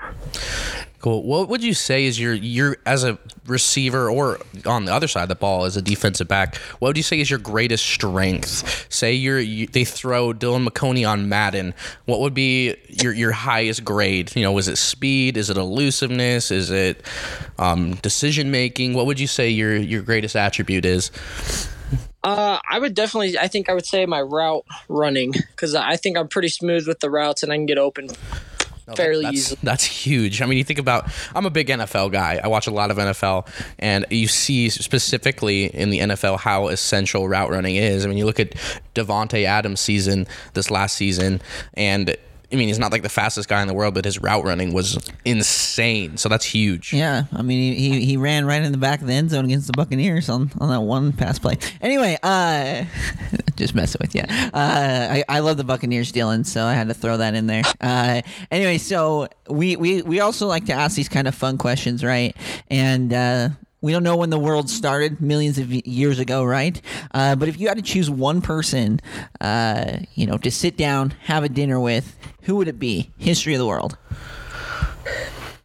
Cool. 1.00 1.22
What 1.22 1.48
would 1.48 1.64
you 1.64 1.72
say 1.72 2.04
is 2.04 2.20
your 2.20 2.34
your 2.34 2.76
as 2.84 3.04
a 3.04 3.18
receiver 3.46 4.10
or 4.10 4.38
on 4.66 4.84
the 4.84 4.92
other 4.92 5.08
side 5.08 5.22
of 5.22 5.28
the 5.30 5.34
ball 5.34 5.64
as 5.64 5.74
a 5.74 5.80
defensive 5.80 6.28
back? 6.28 6.56
What 6.78 6.88
would 6.88 6.96
you 6.98 7.02
say 7.02 7.20
is 7.20 7.30
your 7.30 7.38
greatest 7.38 7.86
strength? 7.86 8.86
Say 8.90 9.14
you're 9.14 9.40
you, 9.40 9.66
they 9.66 9.86
throw 9.86 10.34
Dylan 10.34 10.68
McConey 10.68 11.08
on 11.08 11.26
Madden. 11.26 11.72
What 12.04 12.20
would 12.20 12.34
be 12.34 12.76
your 12.86 13.14
your 13.14 13.32
highest 13.32 13.82
grade? 13.82 14.36
You 14.36 14.42
know, 14.42 14.58
is 14.58 14.68
it 14.68 14.76
speed? 14.76 15.38
Is 15.38 15.48
it 15.48 15.56
elusiveness? 15.56 16.50
Is 16.50 16.70
it 16.70 17.02
um, 17.58 17.94
decision 17.94 18.50
making? 18.50 18.92
What 18.92 19.06
would 19.06 19.18
you 19.18 19.26
say 19.26 19.48
your 19.48 19.74
your 19.76 20.02
greatest 20.02 20.36
attribute 20.36 20.84
is? 20.84 21.10
Uh, 22.22 22.58
I 22.68 22.78
would 22.78 22.94
definitely. 22.94 23.38
I 23.38 23.48
think 23.48 23.68
I 23.68 23.74
would 23.74 23.86
say 23.86 24.04
my 24.06 24.20
route 24.20 24.64
running 24.88 25.32
because 25.32 25.74
I 25.74 25.96
think 25.96 26.18
I'm 26.18 26.28
pretty 26.28 26.48
smooth 26.48 26.86
with 26.86 27.00
the 27.00 27.10
routes 27.10 27.42
and 27.42 27.52
I 27.52 27.56
can 27.56 27.66
get 27.66 27.78
open 27.78 28.08
No, 28.86 28.94
fairly 28.94 29.22
that's, 29.22 29.36
easily. 29.36 29.60
That's 29.62 29.84
huge. 29.84 30.42
I 30.42 30.46
mean, 30.46 30.58
you 30.58 30.64
think 30.64 30.78
about. 30.78 31.10
I'm 31.34 31.46
a 31.46 31.50
big 31.50 31.68
NFL 31.68 32.12
guy. 32.12 32.38
I 32.42 32.48
watch 32.48 32.66
a 32.66 32.70
lot 32.70 32.90
of 32.90 32.98
NFL, 32.98 33.48
and 33.78 34.04
you 34.10 34.28
see 34.28 34.68
specifically 34.68 35.66
in 35.66 35.88
the 35.88 36.00
NFL 36.00 36.40
how 36.40 36.68
essential 36.68 37.26
route 37.26 37.50
running 37.50 37.76
is. 37.76 38.04
I 38.04 38.08
mean, 38.08 38.18
you 38.18 38.26
look 38.26 38.40
at 38.40 38.52
Davante 38.94 39.44
Adams' 39.44 39.80
season 39.80 40.26
this 40.52 40.70
last 40.70 40.96
season, 40.96 41.40
and 41.72 42.16
I 42.52 42.56
mean, 42.56 42.68
he's 42.68 42.78
not 42.78 42.90
like 42.90 43.02
the 43.02 43.08
fastest 43.08 43.48
guy 43.48 43.62
in 43.62 43.68
the 43.68 43.74
world, 43.74 43.94
but 43.94 44.04
his 44.04 44.20
route 44.20 44.44
running 44.44 44.72
was 44.72 44.98
insane. 45.24 46.16
So 46.16 46.28
that's 46.28 46.44
huge. 46.44 46.92
Yeah, 46.92 47.24
I 47.32 47.42
mean, 47.42 47.74
he, 47.74 47.90
he, 47.90 48.04
he 48.04 48.16
ran 48.16 48.44
right 48.44 48.60
in 48.62 48.72
the 48.72 48.78
back 48.78 49.00
of 49.00 49.06
the 49.06 49.12
end 49.12 49.30
zone 49.30 49.44
against 49.44 49.68
the 49.68 49.72
Buccaneers 49.72 50.28
on, 50.28 50.50
on 50.58 50.68
that 50.68 50.80
one 50.80 51.12
pass 51.12 51.38
play. 51.38 51.58
Anyway, 51.80 52.18
uh, 52.22 52.84
just 53.56 53.74
messing 53.74 54.00
with 54.00 54.14
you. 54.14 54.22
Uh, 54.22 54.50
I, 54.52 55.24
I 55.28 55.38
love 55.40 55.58
the 55.58 55.64
Buccaneers, 55.64 56.12
Dylan, 56.12 56.44
so 56.44 56.64
I 56.64 56.74
had 56.74 56.88
to 56.88 56.94
throw 56.94 57.18
that 57.18 57.34
in 57.34 57.46
there. 57.46 57.62
Uh, 57.80 58.22
anyway, 58.50 58.78
so 58.78 59.28
we, 59.48 59.76
we, 59.76 60.02
we 60.02 60.20
also 60.20 60.46
like 60.46 60.66
to 60.66 60.72
ask 60.72 60.96
these 60.96 61.08
kind 61.08 61.28
of 61.28 61.34
fun 61.34 61.56
questions, 61.56 62.02
right? 62.02 62.36
And 62.68 63.12
uh, 63.12 63.48
we 63.80 63.92
don't 63.92 64.02
know 64.02 64.16
when 64.16 64.30
the 64.30 64.38
world 64.38 64.68
started 64.68 65.20
millions 65.20 65.58
of 65.58 65.72
years 65.72 66.18
ago, 66.18 66.44
right? 66.44 66.80
Uh, 67.12 67.34
but 67.34 67.48
if 67.48 67.58
you 67.58 67.68
had 67.68 67.76
to 67.78 67.82
choose 67.82 68.10
one 68.10 68.42
person, 68.42 69.00
uh, 69.40 69.98
you 70.14 70.26
know, 70.26 70.36
to 70.38 70.50
sit 70.50 70.76
down, 70.76 71.10
have 71.22 71.44
a 71.44 71.48
dinner 71.48 71.80
with, 71.80 72.16
who 72.42 72.56
would 72.56 72.68
it 72.68 72.78
be? 72.78 73.10
History 73.18 73.54
of 73.54 73.58
the 73.58 73.66
world. 73.66 73.96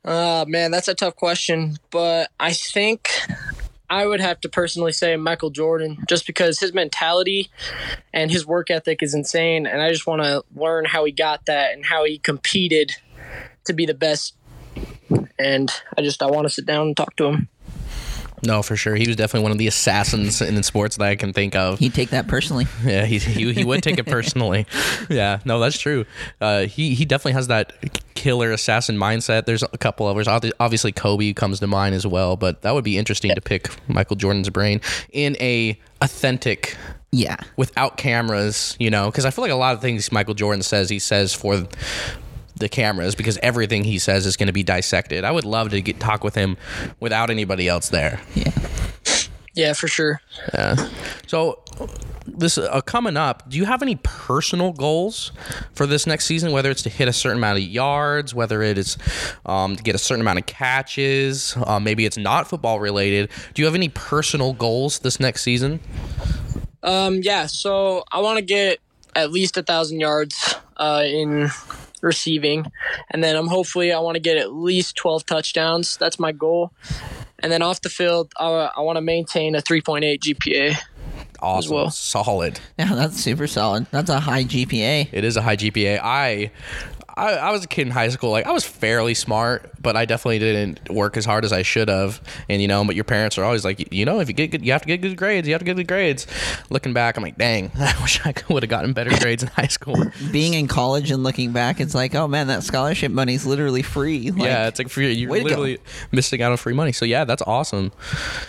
Uh, 0.03 0.45
man, 0.47 0.71
that's 0.71 0.87
a 0.87 0.93
tough 0.93 1.15
question, 1.15 1.77
but 1.89 2.29
I 2.39 2.53
think 2.53 3.09
I 3.89 4.05
would 4.05 4.19
have 4.19 4.39
to 4.41 4.49
personally 4.49 4.91
say 4.91 5.15
Michael 5.17 5.49
Jordan, 5.49 5.97
just 6.07 6.27
because 6.27 6.59
his 6.59 6.73
mentality 6.73 7.49
and 8.13 8.31
his 8.31 8.45
work 8.45 8.69
ethic 8.69 9.01
is 9.03 9.13
insane, 9.13 9.65
and 9.65 9.81
I 9.81 9.89
just 9.89 10.07
want 10.07 10.21
to 10.21 10.43
learn 10.55 10.85
how 10.85 11.05
he 11.05 11.11
got 11.11 11.47
that 11.47 11.73
and 11.73 11.85
how 11.85 12.05
he 12.05 12.17
competed 12.17 12.93
to 13.65 13.73
be 13.73 13.85
the 13.85 13.93
best. 13.93 14.35
And 15.37 15.71
I 15.97 16.01
just 16.01 16.21
I 16.21 16.27
want 16.27 16.47
to 16.47 16.53
sit 16.53 16.65
down 16.65 16.87
and 16.87 16.97
talk 16.97 17.15
to 17.17 17.25
him. 17.25 17.49
No, 18.45 18.61
for 18.61 18.75
sure. 18.75 18.95
He 18.95 19.07
was 19.07 19.15
definitely 19.15 19.43
one 19.43 19.51
of 19.51 19.57
the 19.57 19.67
assassins 19.67 20.41
in 20.41 20.61
sports 20.63 20.97
that 20.97 21.05
I 21.07 21.15
can 21.15 21.33
think 21.33 21.55
of. 21.55 21.79
He'd 21.79 21.93
take 21.93 22.09
that 22.11 22.27
personally. 22.27 22.67
Yeah, 22.85 23.05
he, 23.05 23.17
he, 23.17 23.51
he 23.53 23.63
would 23.63 23.81
take 23.83 23.97
it 23.97 24.05
personally. 24.05 24.65
Yeah, 25.09 25.39
no, 25.45 25.59
that's 25.59 25.79
true. 25.79 26.05
Uh, 26.41 26.65
he 26.65 26.93
he 26.95 27.05
definitely 27.05 27.33
has 27.33 27.47
that 27.47 27.73
killer 28.15 28.51
assassin 28.51 28.97
mindset. 28.97 29.45
There's 29.45 29.63
a 29.63 29.77
couple 29.77 30.07
others. 30.07 30.27
Obviously, 30.27 30.91
Kobe 30.91 31.33
comes 31.33 31.59
to 31.59 31.67
mind 31.67 31.95
as 31.95 32.05
well, 32.07 32.35
but 32.35 32.61
that 32.63 32.73
would 32.73 32.83
be 32.83 32.97
interesting 32.97 33.33
to 33.33 33.41
pick 33.41 33.69
Michael 33.89 34.15
Jordan's 34.15 34.49
brain 34.49 34.81
in 35.11 35.35
a 35.39 35.79
authentic 36.01 36.75
Yeah. 37.11 37.37
without 37.57 37.97
cameras, 37.97 38.75
you 38.79 38.89
know, 38.89 39.09
because 39.11 39.25
I 39.25 39.29
feel 39.31 39.43
like 39.43 39.51
a 39.51 39.55
lot 39.55 39.73
of 39.75 39.81
things 39.81 40.11
Michael 40.11 40.33
Jordan 40.33 40.61
says, 40.63 40.89
he 40.89 40.99
says 40.99 41.33
for 41.33 41.67
the 42.57 42.69
cameras 42.69 43.15
because 43.15 43.37
everything 43.39 43.83
he 43.83 43.99
says 43.99 44.25
is 44.25 44.37
going 44.37 44.47
to 44.47 44.53
be 44.53 44.63
dissected. 44.63 45.23
I 45.23 45.31
would 45.31 45.45
love 45.45 45.69
to 45.69 45.81
get 45.81 45.99
talk 45.99 46.23
with 46.23 46.35
him 46.35 46.57
without 46.99 47.29
anybody 47.29 47.67
else 47.67 47.89
there. 47.89 48.21
Yeah. 48.33 48.51
Yeah, 49.55 49.71
for 49.71 49.87
sure. 49.87 50.19
Yeah. 50.53 50.89
So 51.27 51.63
this 52.27 52.57
uh, 52.57 52.81
coming 52.81 53.15
up, 53.15 53.49
do 53.49 53.57
you 53.57 53.65
have 53.65 53.81
any 53.81 53.95
personal 54.03 54.73
goals 54.73 55.31
for 55.73 55.85
this 55.85 56.05
next 56.05 56.25
season? 56.25 56.51
Whether 56.51 56.69
it's 56.69 56.81
to 56.83 56.89
hit 56.89 57.07
a 57.07 57.13
certain 57.13 57.37
amount 57.37 57.59
of 57.59 57.63
yards, 57.63 58.35
whether 58.35 58.61
it 58.61 58.77
is 58.77 58.97
um, 59.45 59.77
to 59.77 59.83
get 59.83 59.95
a 59.95 59.97
certain 59.97 60.21
amount 60.21 60.39
of 60.39 60.45
catches, 60.45 61.55
uh, 61.65 61.79
maybe 61.79 62.05
it's 62.05 62.17
not 62.17 62.49
football 62.49 62.81
related. 62.81 63.29
Do 63.53 63.61
you 63.61 63.65
have 63.65 63.75
any 63.75 63.89
personal 63.89 64.53
goals 64.53 64.99
this 64.99 65.21
next 65.21 65.43
season? 65.43 65.79
Um, 66.83 67.21
yeah, 67.23 67.45
so 67.45 68.03
I 68.11 68.19
want 68.19 68.37
to 68.37 68.45
get 68.45 68.79
at 69.15 69.31
least 69.31 69.55
a 69.57 69.63
thousand 69.63 70.01
yards 70.01 70.55
uh, 70.77 71.03
in 71.05 71.49
receiving, 72.05 72.71
and 73.11 73.23
then 73.23 73.35
I'm 73.35 73.47
hopefully 73.47 73.91
I 73.91 73.99
want 73.99 74.15
to 74.15 74.21
get 74.21 74.37
at 74.37 74.53
least 74.53 74.95
12 74.95 75.25
touchdowns. 75.25 75.97
That's 75.97 76.19
my 76.19 76.31
goal. 76.31 76.71
And 77.39 77.51
then 77.51 77.61
off 77.61 77.81
the 77.81 77.89
field, 77.89 78.31
I, 78.39 78.71
I 78.75 78.81
want 78.81 78.97
to 78.97 79.01
maintain 79.01 79.55
a 79.55 79.61
3.8 79.61 80.19
GPA. 80.19 80.77
Awesome, 81.39 81.75
well. 81.75 81.89
solid. 81.91 82.59
Yeah, 82.79 82.95
that's 82.95 83.17
super 83.17 83.45
solid. 83.45 83.87
That's 83.91 84.09
a 84.09 84.19
high 84.19 84.45
GPA. 84.45 85.09
It 85.11 85.23
is 85.23 85.37
a 85.37 85.41
high 85.41 85.57
GPA. 85.57 85.99
I, 86.01 86.51
I 87.17 87.33
I 87.33 87.51
was 87.51 87.63
a 87.63 87.67
kid 87.67 87.87
in 87.87 87.91
high 87.91 88.09
school. 88.09 88.31
Like 88.31 88.45
I 88.45 88.51
was 88.51 88.63
fairly 88.63 89.13
smart, 89.13 89.71
but 89.81 89.95
I 89.95 90.05
definitely 90.05 90.39
didn't 90.39 90.89
work 90.89 91.17
as 91.17 91.25
hard 91.25 91.45
as 91.45 91.53
I 91.53 91.61
should 91.61 91.87
have. 91.87 92.21
And 92.49 92.61
you 92.61 92.67
know, 92.67 92.83
but 92.83 92.95
your 92.95 93.03
parents 93.03 93.37
are 93.37 93.43
always 93.43 93.63
like, 93.63 93.93
you 93.93 94.05
know, 94.05 94.19
if 94.19 94.27
you 94.27 94.33
get 94.33 94.51
good, 94.51 94.65
you 94.65 94.71
have 94.71 94.81
to 94.81 94.87
get 94.87 95.01
good 95.01 95.15
grades. 95.15 95.47
You 95.47 95.53
have 95.53 95.59
to 95.61 95.65
get 95.65 95.75
good 95.75 95.87
grades. 95.87 96.27
Looking 96.69 96.93
back, 96.93 97.17
I'm 97.17 97.23
like, 97.23 97.37
dang, 97.37 97.71
I 97.79 97.93
wish 98.01 98.25
I 98.25 98.33
would 98.49 98.63
have 98.63 98.69
gotten 98.69 98.93
better 98.93 99.11
grades 99.19 99.43
in 99.43 99.49
high 99.49 99.67
school. 99.67 99.95
Being 100.31 100.53
in 100.53 100.67
college 100.67 101.11
and 101.11 101.23
looking 101.23 101.51
back, 101.51 101.79
it's 101.79 101.95
like, 101.95 102.15
oh 102.15 102.27
man, 102.27 102.47
that 102.47 102.63
scholarship 102.63 103.11
money's 103.11 103.45
literally 103.45 103.81
free. 103.81 104.31
Like, 104.35 104.43
yeah, 104.43 104.67
it's 104.67 104.79
like 104.79 104.89
free. 104.89 105.13
You're 105.13 105.29
way 105.31 105.39
to 105.39 105.43
go. 105.43 105.49
literally 105.49 105.77
missing 106.11 106.41
out 106.41 106.51
on 106.51 106.57
free 106.57 106.73
money. 106.73 106.91
So 106.91 107.05
yeah, 107.05 107.23
that's 107.23 107.41
awesome, 107.43 107.91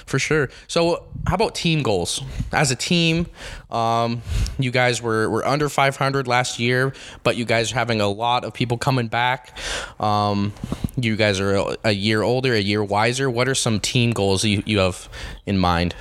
for 0.04 0.18
sure. 0.18 0.48
So 0.66 1.06
how 1.28 1.34
about 1.36 1.54
team 1.54 1.82
goals? 1.82 2.22
As 2.52 2.72
a 2.72 2.76
team, 2.76 3.26
um, 3.70 4.22
you 4.58 4.70
guys 4.70 5.02
were 5.02 5.28
were 5.28 5.46
under 5.46 5.68
500 5.68 6.28
last 6.28 6.58
year, 6.58 6.92
but 7.22 7.36
you 7.36 7.44
guys 7.44 7.72
are 7.72 7.74
having 7.74 8.00
a 8.00 8.08
lot 8.08 8.44
of 8.44 8.54
people 8.54 8.78
coming 8.78 9.08
back. 9.08 9.56
Um, 10.00 10.52
you 10.96 11.16
guys 11.16 11.40
are 11.40 11.76
a, 11.84 11.92
year 11.92 12.22
older, 12.22 12.54
a 12.54 12.60
year 12.60 12.82
wiser. 12.82 13.28
What 13.28 13.48
are 13.48 13.54
some 13.54 13.80
team 13.80 14.12
goals 14.12 14.44
you, 14.44 14.62
you 14.66 14.78
have 14.78 15.08
in 15.46 15.58
mind? 15.58 15.94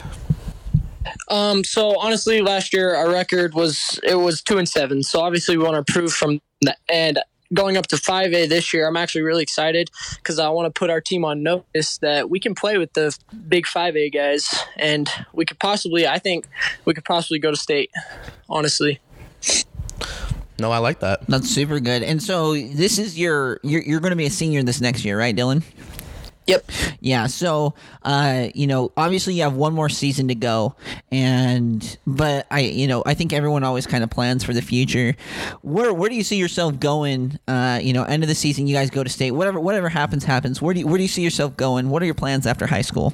Um, 1.30 1.64
so 1.64 1.98
honestly, 2.00 2.42
last 2.42 2.74
year 2.74 2.96
our 2.96 3.10
record 3.10 3.54
was 3.54 4.00
it 4.04 4.16
was 4.16 4.42
two 4.42 4.58
and 4.58 4.70
seven. 4.70 5.02
So 5.04 5.22
obviously 5.22 5.58
we 5.58 5.64
want 5.64 5.74
to 5.74 5.80
improve 5.80 6.14
from 6.14 6.42
the 6.62 6.76
And 6.90 7.20
going 7.56 7.78
up 7.78 7.88
to 7.88 7.96
5A 7.96 8.48
this 8.50 8.74
year, 8.74 8.88
I'm 8.88 8.98
actually 8.98 9.24
really 9.24 9.44
excited 9.44 9.90
because 10.18 10.38
I 10.38 10.50
want 10.50 10.74
to 10.74 10.78
put 10.78 10.90
our 10.90 11.02
team 11.02 11.26
on 11.26 11.42
notice 11.42 11.98
that 12.00 12.30
we 12.30 12.40
can 12.40 12.54
play 12.54 12.78
with 12.78 12.94
the 12.94 13.18
big 13.48 13.66
5A 13.66 14.14
guys, 14.14 14.54
and 14.78 15.10
we 15.34 15.46
could 15.46 15.60
possibly, 15.60 16.08
I 16.08 16.20
think, 16.20 16.48
we 16.86 16.94
could 16.94 17.06
possibly 17.06 17.40
go 17.40 17.52
to 17.52 17.58
state. 17.58 17.92
Honestly. 18.50 19.00
No, 20.60 20.72
I 20.72 20.78
like 20.78 21.00
that. 21.00 21.26
That's 21.28 21.50
super 21.50 21.80
good. 21.80 22.04
And 22.04 22.22
so 22.22 22.54
this 22.54 22.98
is 22.98 23.18
your 23.20 23.60
you're, 23.64 23.82
you're 23.82 24.00
going 24.00 24.12
to 24.12 24.18
be 24.18 24.26
a 24.26 24.30
senior 24.30 24.64
this 24.64 24.80
next 24.80 25.04
year, 25.04 25.18
right, 25.18 25.36
Dylan? 25.36 25.64
Yep. 26.48 26.72
Yeah. 27.00 27.28
So, 27.28 27.74
uh, 28.04 28.50
you 28.54 28.68
know, 28.68 28.92
obviously 28.96 29.34
you 29.34 29.44
have 29.44 29.56
one 29.56 29.74
more 29.74 29.90
season 29.90 30.28
to 30.28 30.36
go, 30.36 30.76
and 31.12 31.98
but 32.06 32.46
I, 32.52 32.60
you 32.62 32.88
know, 32.88 33.02
I 33.06 33.16
think 33.16 33.34
everyone 33.34 33.64
always 33.64 33.88
kind 33.88 34.04
of 34.04 34.12
plans 34.12 34.44
for 34.44 34.54
the 34.54 34.62
future. 34.62 35.16
Where 35.62 35.94
where 35.94 36.10
do 36.10 36.16
you 36.16 36.24
see 36.24 36.38
yourself 36.38 36.80
going? 36.80 37.40
Uh, 37.48 37.80
you 37.82 37.94
know, 37.94 38.04
end 38.04 38.24
of 38.24 38.30
the 38.30 38.36
season, 38.36 38.68
you 38.68 38.76
guys 38.76 38.92
go 38.92 39.04
to 39.04 39.10
state. 39.10 39.32
Whatever 39.32 39.60
whatever 39.60 39.90
happens, 39.90 40.24
happens. 40.24 40.62
Where 40.62 40.74
do 40.74 40.82
you, 40.82 40.88
where 40.88 40.98
do 40.98 41.04
you 41.04 41.10
see 41.10 41.24
yourself 41.24 41.58
going? 41.58 41.90
What 41.90 42.04
are 42.04 42.06
your 42.06 42.16
plans 42.16 42.46
after 42.46 42.68
high 42.68 42.84
school? 42.84 43.14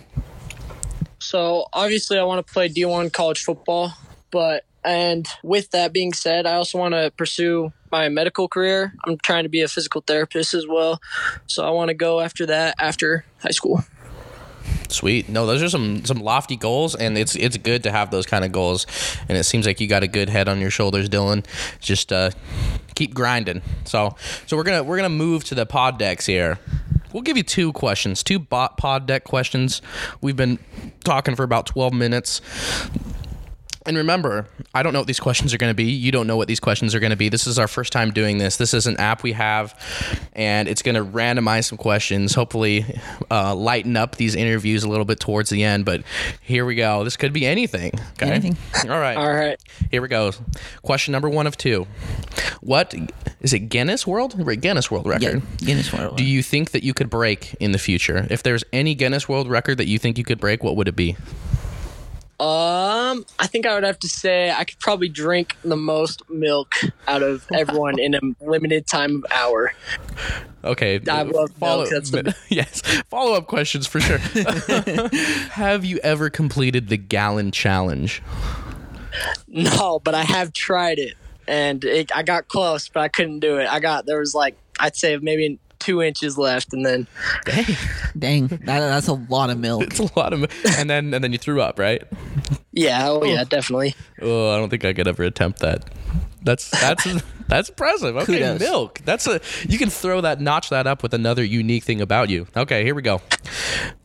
So 1.19 1.67
obviously, 1.71 2.17
I 2.19 2.23
want 2.23 2.45
to 2.45 2.53
play 2.53 2.67
D1 2.67 3.13
college 3.13 3.43
football, 3.43 3.93
but 4.31 4.65
and 4.83 5.25
with 5.43 5.71
that 5.71 5.93
being 5.93 6.11
said, 6.11 6.45
I 6.45 6.55
also 6.55 6.79
want 6.79 6.95
to 6.95 7.13
pursue 7.15 7.71
my 7.91 8.09
medical 8.09 8.47
career. 8.47 8.93
I'm 9.05 9.17
trying 9.17 9.43
to 9.43 9.49
be 9.49 9.61
a 9.61 9.67
physical 9.67 10.01
therapist 10.01 10.53
as 10.53 10.67
well. 10.67 11.01
So 11.47 11.65
I 11.65 11.69
want 11.71 11.89
to 11.89 11.93
go 11.93 12.19
after 12.19 12.45
that 12.47 12.75
after 12.79 13.25
high 13.39 13.51
school. 13.51 13.83
Sweet. 14.89 15.29
No, 15.29 15.45
those 15.45 15.63
are 15.63 15.69
some 15.69 16.03
some 16.03 16.19
lofty 16.19 16.57
goals, 16.57 16.95
and 16.95 17.17
it's 17.17 17.35
it's 17.35 17.57
good 17.57 17.83
to 17.83 17.91
have 17.91 18.11
those 18.11 18.25
kind 18.25 18.43
of 18.43 18.51
goals. 18.51 18.85
And 19.29 19.37
it 19.37 19.45
seems 19.45 19.65
like 19.65 19.79
you 19.79 19.87
got 19.87 20.03
a 20.03 20.07
good 20.07 20.29
head 20.29 20.49
on 20.49 20.59
your 20.59 20.69
shoulders, 20.69 21.07
Dylan. 21.07 21.45
Just 21.79 22.11
uh, 22.11 22.31
keep 22.95 23.13
grinding. 23.13 23.61
So 23.85 24.15
so 24.47 24.57
we're 24.57 24.63
gonna 24.63 24.83
we're 24.83 24.97
gonna 24.97 25.09
move 25.09 25.43
to 25.45 25.55
the 25.55 25.65
pod 25.65 25.97
decks 25.97 26.25
here. 26.25 26.59
We'll 27.13 27.23
give 27.23 27.37
you 27.37 27.43
two 27.43 27.73
questions, 27.73 28.23
two 28.23 28.39
bot 28.39 28.77
pod 28.77 29.05
deck 29.05 29.23
questions. 29.23 29.81
We've 30.21 30.35
been 30.35 30.59
talking 31.03 31.35
for 31.35 31.43
about 31.43 31.65
twelve 31.65 31.93
minutes. 31.93 32.41
And 33.85 33.97
remember, 33.97 34.47
I 34.73 34.83
don't 34.83 34.93
know 34.93 34.99
what 34.99 35.07
these 35.07 35.19
questions 35.19 35.53
are 35.53 35.57
going 35.57 35.71
to 35.71 35.75
be. 35.75 35.85
You 35.85 36.11
don't 36.11 36.27
know 36.27 36.37
what 36.37 36.47
these 36.47 36.59
questions 36.59 36.93
are 36.93 36.99
going 36.99 37.09
to 37.09 37.15
be. 37.15 37.29
This 37.29 37.47
is 37.47 37.57
our 37.57 37.67
first 37.67 37.91
time 37.91 38.11
doing 38.11 38.37
this. 38.37 38.57
This 38.57 38.73
is 38.73 38.85
an 38.85 38.97
app 38.97 39.23
we 39.23 39.31
have, 39.31 39.77
and 40.33 40.67
it's 40.67 40.81
going 40.81 40.95
to 40.95 41.03
randomize 41.03 41.65
some 41.65 41.77
questions, 41.77 42.35
hopefully, 42.35 42.85
uh, 43.31 43.55
lighten 43.55 43.97
up 43.97 44.17
these 44.17 44.35
interviews 44.35 44.83
a 44.83 44.89
little 44.89 45.05
bit 45.05 45.19
towards 45.19 45.49
the 45.49 45.63
end. 45.63 45.85
But 45.85 46.03
here 46.41 46.65
we 46.65 46.75
go. 46.75 47.03
This 47.03 47.17
could 47.17 47.33
be 47.33 47.45
anything. 47.45 47.91
Okay. 48.13 48.31
Anything. 48.31 48.57
All 48.89 48.99
right. 48.99 49.17
All 49.17 49.33
right. 49.33 49.59
Here 49.89 50.01
we 50.01 50.07
go. 50.07 50.31
Question 50.83 51.11
number 51.11 51.29
one 51.29 51.47
of 51.47 51.57
two. 51.57 51.87
What 52.61 52.93
is 53.41 53.53
it? 53.53 53.69
Guinness 53.69 54.05
World? 54.05 54.35
Right, 54.37 54.59
Guinness 54.61 54.91
World 54.91 55.07
Record. 55.07 55.41
Yeah, 55.41 55.65
Guinness 55.65 55.91
World. 55.91 56.17
Do 56.17 56.23
you 56.23 56.43
think 56.43 56.71
that 56.71 56.83
you 56.83 56.93
could 56.93 57.09
break 57.09 57.55
in 57.59 57.71
the 57.71 57.79
future? 57.79 58.27
If 58.29 58.43
there's 58.43 58.63
any 58.71 58.93
Guinness 58.93 59.27
World 59.27 59.49
Record 59.49 59.79
that 59.79 59.87
you 59.87 59.97
think 59.97 60.17
you 60.17 60.23
could 60.23 60.39
break, 60.39 60.63
what 60.63 60.75
would 60.75 60.87
it 60.87 60.95
be? 60.95 61.17
Um, 62.41 63.23
I 63.37 63.45
think 63.45 63.67
I 63.67 63.75
would 63.75 63.83
have 63.83 63.99
to 63.99 64.07
say 64.09 64.49
I 64.49 64.63
could 64.63 64.79
probably 64.79 65.09
drink 65.09 65.55
the 65.63 65.77
most 65.77 66.27
milk 66.27 66.73
out 67.07 67.21
of 67.21 67.45
everyone 67.53 67.99
in 67.99 68.15
a 68.15 68.19
limited 68.41 68.87
time 68.87 69.17
of 69.17 69.25
hour. 69.31 69.73
Okay. 70.63 70.99
I 71.07 71.21
love 71.21 71.51
follow. 71.59 71.83
milk, 71.83 71.91
that's 71.91 72.09
the- 72.09 72.35
yes. 72.49 72.81
Follow 73.11 73.35
up 73.35 73.45
questions 73.45 73.85
for 73.85 73.99
sure. 73.99 74.17
Have 75.51 75.85
you 75.85 75.99
ever 75.99 76.31
completed 76.31 76.89
the 76.89 76.97
gallon 76.97 77.51
challenge? 77.51 78.23
No, 79.47 79.99
but 79.99 80.15
I 80.15 80.23
have 80.23 80.51
tried 80.53 80.97
it, 80.97 81.15
and 81.47 81.83
it, 81.83 82.15
I 82.15 82.23
got 82.23 82.47
close, 82.47 82.87
but 82.89 83.01
I 83.01 83.07
couldn't 83.09 83.41
do 83.41 83.57
it. 83.57 83.67
I 83.67 83.79
got 83.79 84.05
there 84.07 84.19
was 84.19 84.33
like 84.33 84.57
I'd 84.79 84.95
say 84.95 85.17
maybe 85.17 85.59
two 85.81 86.01
inches 86.01 86.37
left, 86.37 86.73
and 86.73 86.85
then 86.85 87.07
Dang, 88.17 88.47
that, 88.47 88.61
that's 88.65 89.07
a 89.07 89.13
lot 89.13 89.49
of 89.49 89.59
milk. 89.59 89.83
It's 89.83 89.99
a 89.99 90.09
lot 90.17 90.33
of, 90.33 90.43
and 90.77 90.89
then 90.89 91.13
and 91.13 91.23
then 91.23 91.31
you 91.31 91.37
threw 91.37 91.61
up, 91.61 91.79
right? 91.79 92.03
yeah, 92.71 93.09
oh 93.09 93.23
yeah, 93.23 93.43
definitely. 93.43 93.95
Oh, 94.21 94.53
I 94.53 94.57
don't 94.57 94.69
think 94.69 94.85
I 94.85 94.93
could 94.93 95.07
ever 95.07 95.23
attempt 95.23 95.59
that. 95.59 95.89
That's 96.43 96.69
that's 96.69 97.07
that's 97.47 97.69
impressive. 97.69 98.15
Okay, 98.15 98.39
Kudos. 98.39 98.59
milk. 98.59 99.01
That's 99.05 99.27
a 99.27 99.41
you 99.67 99.77
can 99.77 99.89
throw 99.89 100.21
that 100.21 100.39
notch 100.39 100.69
that 100.69 100.87
up 100.87 101.03
with 101.03 101.13
another 101.13 101.43
unique 101.43 101.83
thing 101.83 102.01
about 102.01 102.29
you. 102.29 102.47
Okay, 102.55 102.83
here 102.83 102.95
we 102.95 103.01
go. 103.01 103.21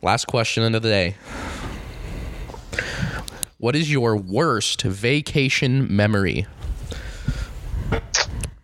Last 0.01 0.25
question 0.25 0.63
of 0.75 0.81
the 0.81 0.89
day. 0.89 1.15
What 3.59 3.75
is 3.75 3.91
your 3.91 4.15
worst 4.15 4.83
vacation 4.83 5.95
memory? 5.95 6.45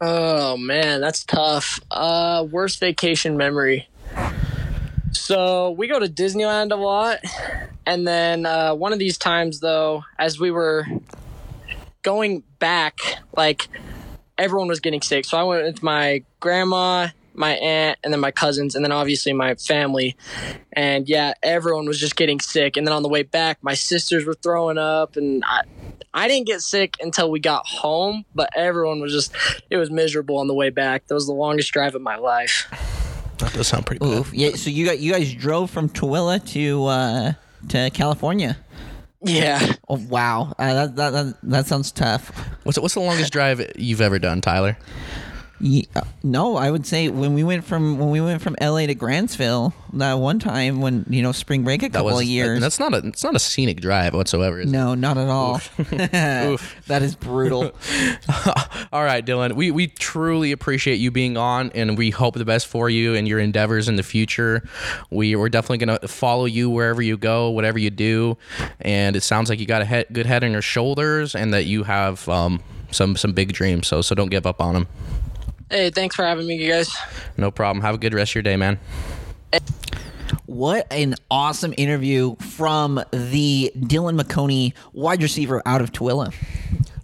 Oh 0.06 0.58
man, 0.58 1.00
that's 1.00 1.24
tough. 1.24 1.80
Uh, 1.90 2.46
worst 2.52 2.82
vacation 2.82 3.38
memory. 3.38 3.88
So 5.14 5.72
we 5.72 5.88
go 5.88 5.98
to 5.98 6.08
Disneyland 6.08 6.74
a 6.74 6.76
lot, 6.76 7.20
and 7.86 8.06
then 8.06 8.46
uh, 8.46 8.76
one 8.76 8.92
of 8.92 9.00
these 9.00 9.18
times 9.18 9.62
though, 9.62 10.04
as 10.20 10.38
we 10.38 10.52
were 10.52 10.86
going 12.02 12.44
back, 12.60 12.98
like 13.38 13.70
everyone 14.38 14.68
was 14.68 14.82
getting 14.82 15.02
sick. 15.02 15.24
So 15.24 15.38
I 15.38 15.44
went 15.44 15.64
with 15.64 15.82
my 15.82 16.26
grandma, 16.42 17.08
my 17.34 17.54
aunt, 17.54 18.00
and 18.04 18.14
then 18.14 18.20
my 18.20 18.32
cousins, 18.32 18.76
and 18.76 18.84
then 18.84 18.92
obviously 18.92 19.34
my 19.34 19.56
family. 19.56 20.16
And 20.72 21.08
yeah, 21.08 21.34
everyone 21.42 21.86
was 21.86 22.00
just 22.00 22.16
getting 22.16 22.40
sick. 22.40 22.78
And 22.78 22.88
then 22.88 22.94
on 22.94 23.04
the 23.04 23.10
way 23.10 23.24
back, 23.24 23.60
my 23.62 23.74
sisters 23.74 24.26
were 24.26 24.34
throwing 24.34 24.78
up, 24.78 25.16
and 25.16 25.44
I, 25.46 25.62
I 26.14 26.28
didn't 26.28 26.48
get 26.48 26.62
sick 26.62 26.96
until 27.02 27.32
we 27.32 27.40
got 27.40 27.66
home, 27.66 28.26
but 28.36 28.50
everyone 28.56 29.02
was 29.02 29.12
just, 29.12 29.34
it 29.70 29.78
was 29.78 29.90
miserable 29.90 30.38
on 30.38 30.48
the 30.48 30.54
way 30.54 30.70
back. 30.70 31.08
That 31.08 31.16
was 31.16 31.26
the 31.26 31.34
longest 31.34 31.72
drive 31.72 31.96
of 31.96 32.02
my 32.02 32.16
life. 32.16 32.68
That 33.40 33.54
does 33.54 33.68
sound 33.68 33.86
pretty 33.86 34.00
bad. 34.00 34.28
Yeah. 34.32 34.52
So 34.52 34.70
you 34.70 34.86
got 34.86 35.00
you 35.00 35.12
guys 35.12 35.34
drove 35.34 35.70
from 35.70 35.90
Tooele 35.90 36.46
to 36.52 36.86
uh, 36.86 37.34
to 37.70 37.90
California. 37.90 38.58
Yeah. 39.26 39.74
Oh 39.90 40.00
wow, 40.10 40.54
uh, 40.60 40.74
that, 40.74 40.96
that 40.96 41.10
that 41.12 41.36
that 41.44 41.66
sounds 41.66 41.92
tough. 41.92 42.30
What's 42.64 42.78
what's 42.78 42.94
the 42.94 43.00
longest 43.00 43.34
drive 43.34 43.72
you've 43.76 44.02
ever 44.02 44.20
done, 44.20 44.42
Tyler? 44.42 44.78
Ye- 45.60 45.88
uh, 45.96 46.02
no, 46.24 46.58
I 46.58 46.72
would 46.72 46.86
say 46.86 47.10
when 47.10 47.34
we 47.34 47.44
went 47.44 47.64
from 47.64 47.98
when 47.98 48.10
we 48.10 48.20
went 48.20 48.42
from 48.42 48.56
LA 48.60 48.88
to 48.88 48.96
Grantsville 48.96 49.74
that 49.94 50.14
one 50.14 50.40
time 50.40 50.82
when 50.82 51.06
you 51.10 51.22
know 51.22 51.32
spring 51.32 51.64
break 51.64 51.84
a 51.84 51.90
couple 51.90 52.06
was 52.06 52.22
of 52.22 52.28
years. 52.28 52.60
That's 52.60 52.80
not 52.80 52.94
a 52.94 52.98
it's 52.98 53.24
not 53.24 53.36
a 53.36 53.40
scenic 53.40 53.80
drive 53.80 54.14
whatsoever. 54.14 54.60
Is 54.60 54.70
it? 54.70 54.74
no, 54.74 54.96
not 54.96 55.18
at 55.18 55.30
all. 55.30 55.62
that 55.90 57.02
is 57.02 57.16
brutal. 57.16 57.64
All 58.92 59.04
right, 59.04 59.26
Dylan. 59.26 59.54
We 59.54 59.72
we 59.72 59.88
truly 59.88 60.52
appreciate 60.52 60.96
you 60.96 61.12
being 61.12 61.38
on, 61.38 61.72
and 61.76 61.98
we 61.98 62.10
hope 62.10 62.36
the 62.36 62.46
best 62.46 62.68
for 62.68 62.90
you 62.90 63.16
and 63.16 63.28
your 63.28 63.40
endeavors 63.40 63.88
in 63.88 63.96
the 63.96 64.04
future. 64.04 64.68
We 65.12 65.36
we're 65.36 65.50
definitely 65.50 65.86
gonna 65.86 66.08
follow 66.08 66.46
you 66.46 66.70
wherever 66.70 67.02
you 67.02 67.18
go, 67.18 67.50
whatever 67.52 67.78
you 67.80 67.90
do. 67.90 68.38
And 68.80 69.16
it 69.16 69.22
sounds 69.24 69.50
like 69.50 69.60
you 69.60 69.66
got 69.66 69.82
a 69.82 69.86
head, 69.86 70.08
good 70.12 70.26
head 70.26 70.44
on 70.44 70.52
your 70.52 70.62
shoulders, 70.62 71.36
and 71.36 71.54
that 71.54 71.66
you 71.66 71.84
have 71.84 72.28
um, 72.28 72.62
some 72.92 73.16
some 73.16 73.34
big 73.34 73.54
dreams. 73.54 73.88
So 73.88 74.02
so 74.02 74.16
don't 74.16 74.30
give 74.30 74.46
up 74.46 74.60
on 74.62 74.74
them. 74.74 74.88
Hey, 75.74 75.90
thanks 75.90 76.16
for 76.16 76.24
having 76.24 76.46
me, 76.46 76.54
you 76.54 76.72
guys. 76.72 76.96
No 77.36 77.50
problem. 77.50 77.82
Have 77.82 77.96
a 77.96 77.98
good 77.98 78.14
rest 78.14 78.30
of 78.30 78.36
your 78.36 78.42
day, 78.44 78.56
man. 78.56 78.80
What 80.46 80.86
an 80.92 81.16
awesome 81.32 81.74
interview 81.78 82.36
from 82.36 83.04
the 83.10 83.72
Dylan 83.76 84.22
McConey 84.22 84.74
wide 84.94 85.24
receiver 85.24 85.64
out 85.66 85.82
of 85.82 85.92
Tooele. 85.92 86.32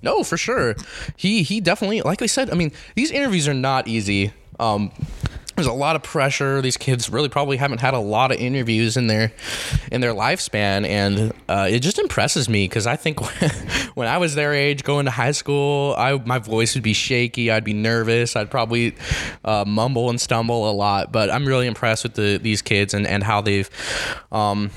No, 0.04 0.24
for 0.24 0.38
sure. 0.38 0.76
He 1.18 1.42
he 1.42 1.60
definitely 1.62 2.02
like 2.02 2.22
I 2.22 2.28
said, 2.28 2.52
I 2.52 2.54
mean, 2.54 2.72
these 2.94 3.10
interviews 3.10 3.48
are 3.48 3.56
not 3.56 3.88
easy. 3.88 4.34
Um 4.60 4.92
there's 5.60 5.68
a 5.68 5.74
lot 5.74 5.98
of 5.98 6.04
pressure. 6.04 6.62
These 6.62 6.78
kids 6.78 7.10
really 7.10 7.28
probably 7.28 7.58
haven't 7.58 7.82
had 7.82 7.94
a 7.94 8.00
lot 8.00 8.32
of 8.32 8.38
interviews 8.38 8.96
in 8.96 9.08
their 9.08 9.34
in 9.92 10.00
their 10.00 10.14
lifespan, 10.14 10.88
and 10.88 11.34
uh, 11.50 11.68
it 11.70 11.80
just 11.80 12.00
impresses 12.00 12.48
me 12.48 12.64
because 12.64 12.88
I 12.88 12.96
think 12.96 13.20
when 13.96 14.08
I 14.08 14.18
was 14.20 14.36
their 14.36 14.54
age, 14.54 14.86
going 14.86 15.04
to 15.04 15.12
high 15.12 15.32
school, 15.32 15.96
I 15.98 16.14
my 16.14 16.40
voice 16.40 16.76
would 16.76 16.84
be 16.84 16.94
shaky. 16.94 17.52
I'd 17.52 17.66
be 17.66 17.74
nervous. 17.74 18.38
I'd 18.38 18.50
probably 18.50 18.96
uh, 19.44 19.66
mumble 19.68 20.10
and 20.10 20.20
stumble 20.22 20.70
a 20.70 20.72
lot. 20.72 21.12
But 21.12 21.30
I'm 21.30 21.46
really 21.46 21.68
impressed 21.68 22.04
with 22.04 22.14
the 22.14 22.38
these 22.38 22.62
kids 22.62 22.94
and 22.94 23.06
and 23.06 23.22
how 23.22 23.42
they've. 23.42 23.70
Um, 24.32 24.72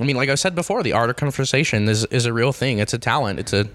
I 0.00 0.04
mean, 0.04 0.16
like 0.16 0.30
I 0.30 0.34
said 0.34 0.54
before, 0.54 0.82
the 0.82 0.94
art 0.94 1.10
of 1.10 1.16
conversation 1.16 1.86
is, 1.86 2.06
is 2.06 2.24
a 2.24 2.32
real 2.32 2.54
thing. 2.54 2.78
It's 2.78 2.94
a 2.94 2.98
talent. 2.98 3.38
It's 3.38 3.52
a 3.52 3.68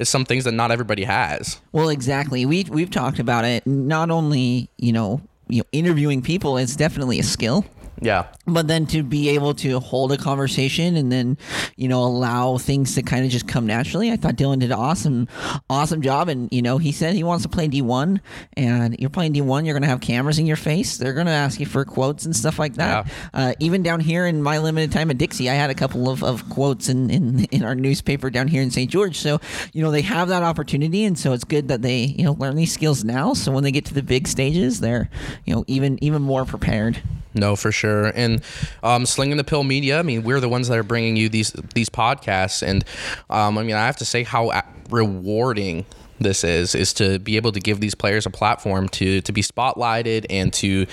it's 0.00 0.10
some 0.10 0.24
things 0.24 0.42
that 0.44 0.52
not 0.52 0.72
everybody 0.72 1.04
has. 1.04 1.60
Well, 1.70 1.90
exactly. 1.90 2.44
We 2.44 2.66
we've 2.68 2.90
talked 2.90 3.20
about 3.20 3.44
it. 3.44 3.64
Not 3.68 4.10
only 4.10 4.68
you 4.78 4.92
know 4.92 5.20
you 5.50 5.58
know 5.58 5.64
interviewing 5.72 6.22
people 6.22 6.56
is 6.56 6.76
definitely 6.76 7.18
a 7.18 7.22
skill. 7.22 7.64
Yeah. 8.00 8.26
but 8.46 8.66
then 8.68 8.86
to 8.86 9.02
be 9.02 9.30
able 9.30 9.54
to 9.54 9.80
hold 9.80 10.12
a 10.12 10.16
conversation 10.16 10.96
and 10.96 11.10
then 11.12 11.36
you 11.76 11.88
know 11.88 12.02
allow 12.02 12.58
things 12.58 12.94
to 12.94 13.02
kind 13.02 13.24
of 13.24 13.30
just 13.30 13.46
come 13.46 13.66
naturally 13.66 14.10
i 14.10 14.16
thought 14.16 14.36
dylan 14.36 14.60
did 14.60 14.70
an 14.70 14.78
awesome 14.78 15.28
awesome 15.68 16.02
job. 16.02 16.28
And 16.28 16.48
you 16.52 16.62
know 16.62 16.78
he 16.78 16.92
said 16.92 17.14
he 17.14 17.22
wants 17.24 17.42
to 17.42 17.48
play 17.48 17.68
d1 17.68 18.20
and 18.56 18.96
you're 18.98 19.10
playing 19.10 19.32
d1 19.34 19.64
you're 19.64 19.74
going 19.74 19.82
to 19.82 19.88
have 19.88 20.00
cameras 20.00 20.38
in 20.38 20.46
your 20.46 20.56
face. 20.56 20.96
They're 20.98 21.12
going 21.12 21.26
to 21.26 21.32
ask 21.32 21.60
you 21.60 21.66
for 21.66 21.84
quotes 21.84 22.24
and 22.24 22.34
stuff 22.34 22.58
like 22.58 22.74
that. 22.74 23.06
Yeah. 23.06 23.12
uh, 23.34 23.52
even 23.60 23.82
down 23.82 24.00
here 24.00 24.26
in 24.26 24.42
my 24.42 24.58
limited 24.58 24.92
time 24.92 25.10
at 25.10 25.18
dixie 25.18 25.48
i 25.50 25.54
had 25.54 25.70
a 25.70 25.74
couple 25.74 26.08
of, 26.08 26.22
of 26.22 26.48
quotes 26.48 26.88
in, 26.88 27.10
in 27.10 27.44
in 27.46 27.64
our 27.64 27.74
newspaper 27.74 28.30
down 28.30 28.48
here 28.48 28.62
in 28.62 28.70
st 28.70 28.90
george. 28.90 29.16
So 29.18 29.40
you 29.72 29.82
know 29.82 29.90
they 29.90 30.02
have 30.02 30.28
that 30.28 30.42
opportunity 30.42 31.04
and 31.04 31.18
so 31.18 31.32
it's 31.32 31.44
good 31.44 31.68
that 31.68 31.82
they 31.82 31.98
you 32.04 32.24
know 32.24 32.32
learn 32.32 32.56
these 32.56 32.72
skills 32.72 33.04
now. 33.04 33.34
So 33.34 33.52
when 33.52 33.64
they 33.64 33.72
get 33.72 33.84
to 33.86 33.94
the 33.94 34.02
big 34.02 34.26
stages 34.28 34.80
they're 34.80 35.08
you 35.44 35.54
know 35.54 35.64
even 35.66 36.02
even 36.02 36.22
more 36.22 36.44
prepared 36.44 37.02
No, 37.34 37.56
for 37.56 37.70
sure. 37.70 38.06
And 38.06 38.42
um, 38.82 39.06
slinging 39.06 39.36
the 39.36 39.44
pill 39.44 39.62
media. 39.62 39.98
I 39.98 40.02
mean, 40.02 40.22
we're 40.22 40.40
the 40.40 40.48
ones 40.48 40.68
that 40.68 40.78
are 40.78 40.82
bringing 40.82 41.16
you 41.16 41.28
these 41.28 41.52
these 41.74 41.88
podcasts, 41.88 42.66
and 42.66 42.84
um, 43.28 43.56
I 43.56 43.62
mean, 43.62 43.76
I 43.76 43.86
have 43.86 43.96
to 43.98 44.04
say 44.04 44.24
how 44.24 44.50
rewarding 44.90 45.84
this 46.20 46.44
is 46.44 46.74
is 46.74 46.92
to 46.94 47.18
be 47.18 47.36
able 47.36 47.52
to 47.52 47.60
give 47.60 47.80
these 47.80 47.94
players 47.94 48.26
a 48.26 48.30
platform 48.30 48.88
to 48.90 49.20
to 49.22 49.32
be 49.32 49.42
spotlighted 49.42 50.26
and 50.30 50.52
to 50.52 50.86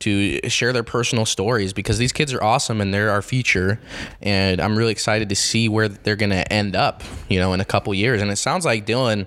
to 0.00 0.40
share 0.48 0.72
their 0.72 0.82
personal 0.82 1.24
stories 1.24 1.72
because 1.72 1.98
these 1.98 2.12
kids 2.12 2.32
are 2.32 2.42
awesome 2.42 2.80
and 2.80 2.92
they're 2.92 3.10
our 3.10 3.22
future. 3.22 3.80
And 4.20 4.60
I'm 4.60 4.76
really 4.76 4.92
excited 4.92 5.28
to 5.28 5.36
see 5.36 5.68
where 5.68 5.88
they're 5.88 6.16
going 6.16 6.30
to 6.30 6.52
end 6.52 6.76
up 6.76 7.02
you 7.28 7.38
know 7.38 7.52
in 7.52 7.60
a 7.60 7.64
couple 7.64 7.94
years. 7.94 8.20
And 8.20 8.30
it 8.30 8.36
sounds 8.36 8.64
like 8.64 8.86
Dylan 8.86 9.26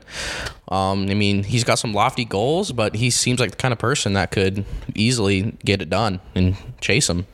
um, 0.69 1.07
I 1.09 1.13
mean 1.13 1.43
he's 1.43 1.63
got 1.63 1.75
some 1.75 1.93
lofty 1.93 2.25
goals 2.25 2.71
but 2.71 2.95
he 2.95 3.09
seems 3.09 3.39
like 3.39 3.51
the 3.51 3.57
kind 3.57 3.71
of 3.71 3.79
person 3.79 4.13
that 4.13 4.31
could 4.31 4.65
easily 4.95 5.57
get 5.63 5.81
it 5.81 5.89
done 5.89 6.19
and 6.35 6.57
chase 6.81 7.07
them 7.07 7.25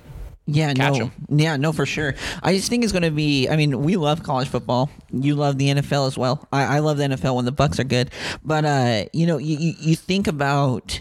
Yeah, 0.45 0.73
catch 0.73 0.99
no, 0.99 1.11
yeah, 1.29 1.55
no, 1.55 1.71
for 1.71 1.85
sure. 1.85 2.15
I 2.41 2.53
just 2.53 2.69
think 2.69 2.83
it's 2.83 2.91
going 2.91 3.03
to 3.03 3.11
be. 3.11 3.47
I 3.47 3.55
mean, 3.55 3.81
we 3.81 3.95
love 3.95 4.23
college 4.23 4.49
football. 4.49 4.89
You 5.09 5.35
love 5.35 5.57
the 5.57 5.69
NFL 5.69 6.07
as 6.07 6.17
well. 6.17 6.45
I, 6.51 6.77
I 6.77 6.79
love 6.79 6.97
the 6.97 7.05
NFL 7.05 7.35
when 7.35 7.45
the 7.45 7.53
Bucs 7.53 7.79
are 7.79 7.85
good. 7.85 8.11
But 8.43 8.65
uh, 8.65 9.05
you 9.13 9.25
know, 9.25 9.37
you, 9.37 9.73
you, 9.79 9.95
think 9.95 10.27
about 10.27 10.99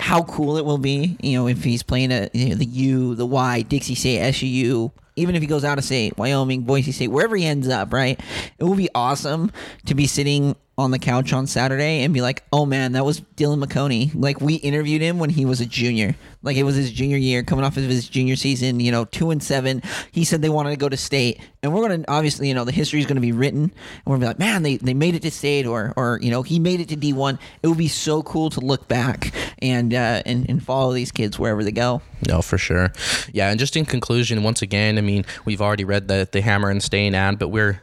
how 0.00 0.22
cool 0.22 0.56
it 0.56 0.64
will 0.64 0.78
be. 0.78 1.18
You 1.20 1.38
know, 1.38 1.46
if 1.46 1.62
he's 1.62 1.82
playing 1.82 2.10
at 2.10 2.34
you 2.34 2.50
know, 2.50 2.54
the 2.54 2.64
U, 2.64 3.14
the 3.14 3.26
Y, 3.26 3.62
Dixie 3.62 3.94
State, 3.94 4.20
SU. 4.20 4.92
Even 5.16 5.34
if 5.34 5.42
he 5.42 5.48
goes 5.48 5.64
out 5.64 5.78
of 5.78 5.84
state, 5.84 6.16
Wyoming, 6.16 6.62
Boise 6.62 6.92
State, 6.92 7.08
wherever 7.08 7.34
he 7.34 7.44
ends 7.44 7.68
up, 7.68 7.92
right? 7.92 8.20
It 8.56 8.62
will 8.62 8.76
be 8.76 8.88
awesome 8.94 9.50
to 9.86 9.96
be 9.96 10.06
sitting 10.06 10.54
on 10.78 10.92
the 10.92 10.98
couch 10.98 11.32
on 11.32 11.46
Saturday 11.46 12.04
and 12.04 12.14
be 12.14 12.22
like, 12.22 12.44
"Oh 12.52 12.64
man, 12.64 12.92
that 12.92 13.04
was 13.04 13.20
Dylan 13.36 13.62
McConey." 13.62 14.12
Like 14.14 14.40
we 14.40 14.54
interviewed 14.54 15.02
him 15.02 15.18
when 15.18 15.28
he 15.28 15.44
was 15.44 15.60
a 15.60 15.66
junior. 15.66 16.14
Like 16.42 16.56
it 16.56 16.62
was 16.62 16.76
his 16.76 16.92
junior 16.92 17.16
year, 17.16 17.42
coming 17.42 17.64
off 17.64 17.76
of 17.76 17.82
his 17.82 18.08
junior 18.08 18.36
season. 18.36 18.78
You 18.78 18.92
know, 18.92 19.04
two 19.04 19.30
and 19.30 19.42
seven. 19.42 19.82
He 20.12 20.24
said 20.24 20.40
they 20.40 20.48
wanted 20.48 20.70
to 20.70 20.76
go 20.76 20.88
to 20.88 20.96
state, 20.96 21.40
and 21.64 21.74
we're 21.74 21.88
gonna 21.88 22.04
obviously, 22.06 22.48
you 22.48 22.54
know, 22.54 22.64
the 22.64 22.72
history 22.72 23.00
is 23.00 23.06
gonna 23.06 23.20
be 23.20 23.32
written, 23.32 23.62
and 23.62 23.72
we're 24.06 24.14
gonna 24.14 24.24
be 24.24 24.28
like, 24.28 24.38
"Man, 24.38 24.62
they, 24.62 24.76
they 24.76 24.94
made 24.94 25.16
it 25.16 25.22
to 25.22 25.30
state," 25.32 25.66
or 25.66 25.92
or 25.96 26.20
you 26.22 26.30
know, 26.30 26.42
he 26.42 26.60
made 26.60 26.80
it 26.80 26.88
to 26.90 26.96
D 26.96 27.12
one. 27.12 27.40
It 27.62 27.66
would 27.66 27.76
be 27.78 27.88
so 27.88 28.22
cool 28.22 28.48
to 28.50 28.60
look 28.60 28.86
back 28.86 29.32
and 29.60 29.92
uh, 29.92 30.22
and 30.24 30.48
and 30.48 30.62
follow 30.62 30.92
these 30.92 31.10
kids 31.10 31.38
wherever 31.38 31.64
they 31.64 31.72
go. 31.72 32.02
No, 32.26 32.40
for 32.42 32.58
sure. 32.58 32.92
Yeah, 33.32 33.50
and 33.50 33.58
just 33.58 33.76
in 33.76 33.84
conclusion, 33.84 34.42
once 34.42 34.62
again, 34.62 34.98
I 34.98 35.00
mean, 35.00 35.24
we've 35.44 35.60
already 35.60 35.84
read 35.84 36.06
the 36.06 36.28
the 36.30 36.40
Hammer 36.40 36.70
and 36.70 36.82
Stain 36.82 37.16
ad, 37.16 37.38
but 37.38 37.48
we're 37.48 37.82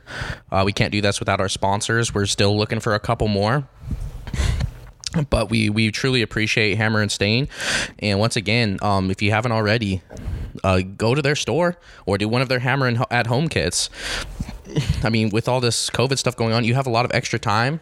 uh, 0.52 0.64
we 0.66 0.72
can't 0.72 0.94
do 0.94 1.02
this 1.02 1.20
without 1.20 1.42
our 1.42 1.50
sponsors. 1.50 2.14
We're 2.14 2.26
still 2.26 2.58
looking 2.58 2.80
for 2.86 2.94
a 2.94 3.00
couple 3.00 3.28
more. 3.28 3.68
But 5.32 5.50
we, 5.50 5.72
we 5.72 5.90
truly 5.92 6.22
appreciate 6.22 6.76
Hammer 6.78 7.02
and 7.02 7.12
Stain, 7.12 7.48
and 8.00 8.20
once 8.20 8.36
again, 8.36 8.78
um, 8.82 9.10
if 9.10 9.24
you 9.24 9.32
haven't 9.32 9.54
already, 9.54 10.04
uh, 10.64 10.82
go 10.82 11.16
to 11.16 11.22
their 11.22 11.36
store 11.36 11.78
or 12.06 12.20
do 12.20 12.30
one 12.30 12.44
of 12.44 12.50
their 12.50 12.60
Hammer 12.60 12.86
and 12.86 13.04
at 13.10 13.26
Home 13.26 13.48
kits. 13.48 13.90
I 15.04 15.10
mean, 15.10 15.30
with 15.30 15.48
all 15.48 15.62
this 15.62 15.90
COVID 15.90 16.20
stuff 16.20 16.36
going 16.36 16.54
on, 16.54 16.64
you 16.64 16.76
have 16.76 16.86
a 16.86 16.92
lot 16.92 17.06
of 17.06 17.12
extra 17.14 17.40
time. 17.40 17.80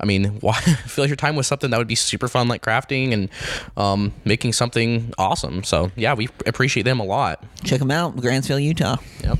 I 0.00 0.06
mean, 0.06 0.24
why 0.40 0.54
fill 0.54 1.06
your 1.06 1.16
time 1.16 1.36
with 1.36 1.44
something 1.44 1.68
that 1.70 1.76
would 1.76 1.88
be 1.88 1.96
super 1.96 2.28
fun, 2.28 2.48
like 2.48 2.62
crafting 2.62 3.12
and 3.12 3.28
um, 3.76 4.14
making 4.24 4.54
something 4.54 5.12
awesome? 5.18 5.64
So, 5.64 5.90
yeah, 5.96 6.14
we 6.14 6.28
appreciate 6.46 6.84
them 6.84 6.98
a 6.98 7.04
lot. 7.04 7.44
Check 7.62 7.80
them 7.80 7.90
out, 7.90 8.16
Grantsville, 8.16 8.62
Utah. 8.62 8.96
Yep. 9.22 9.38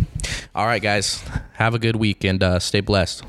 All 0.54 0.66
right, 0.66 0.82
guys, 0.82 1.24
have 1.54 1.74
a 1.74 1.78
good 1.78 1.96
week 1.96 2.22
and 2.24 2.42
uh, 2.42 2.58
stay 2.58 2.80
blessed. 2.80 3.24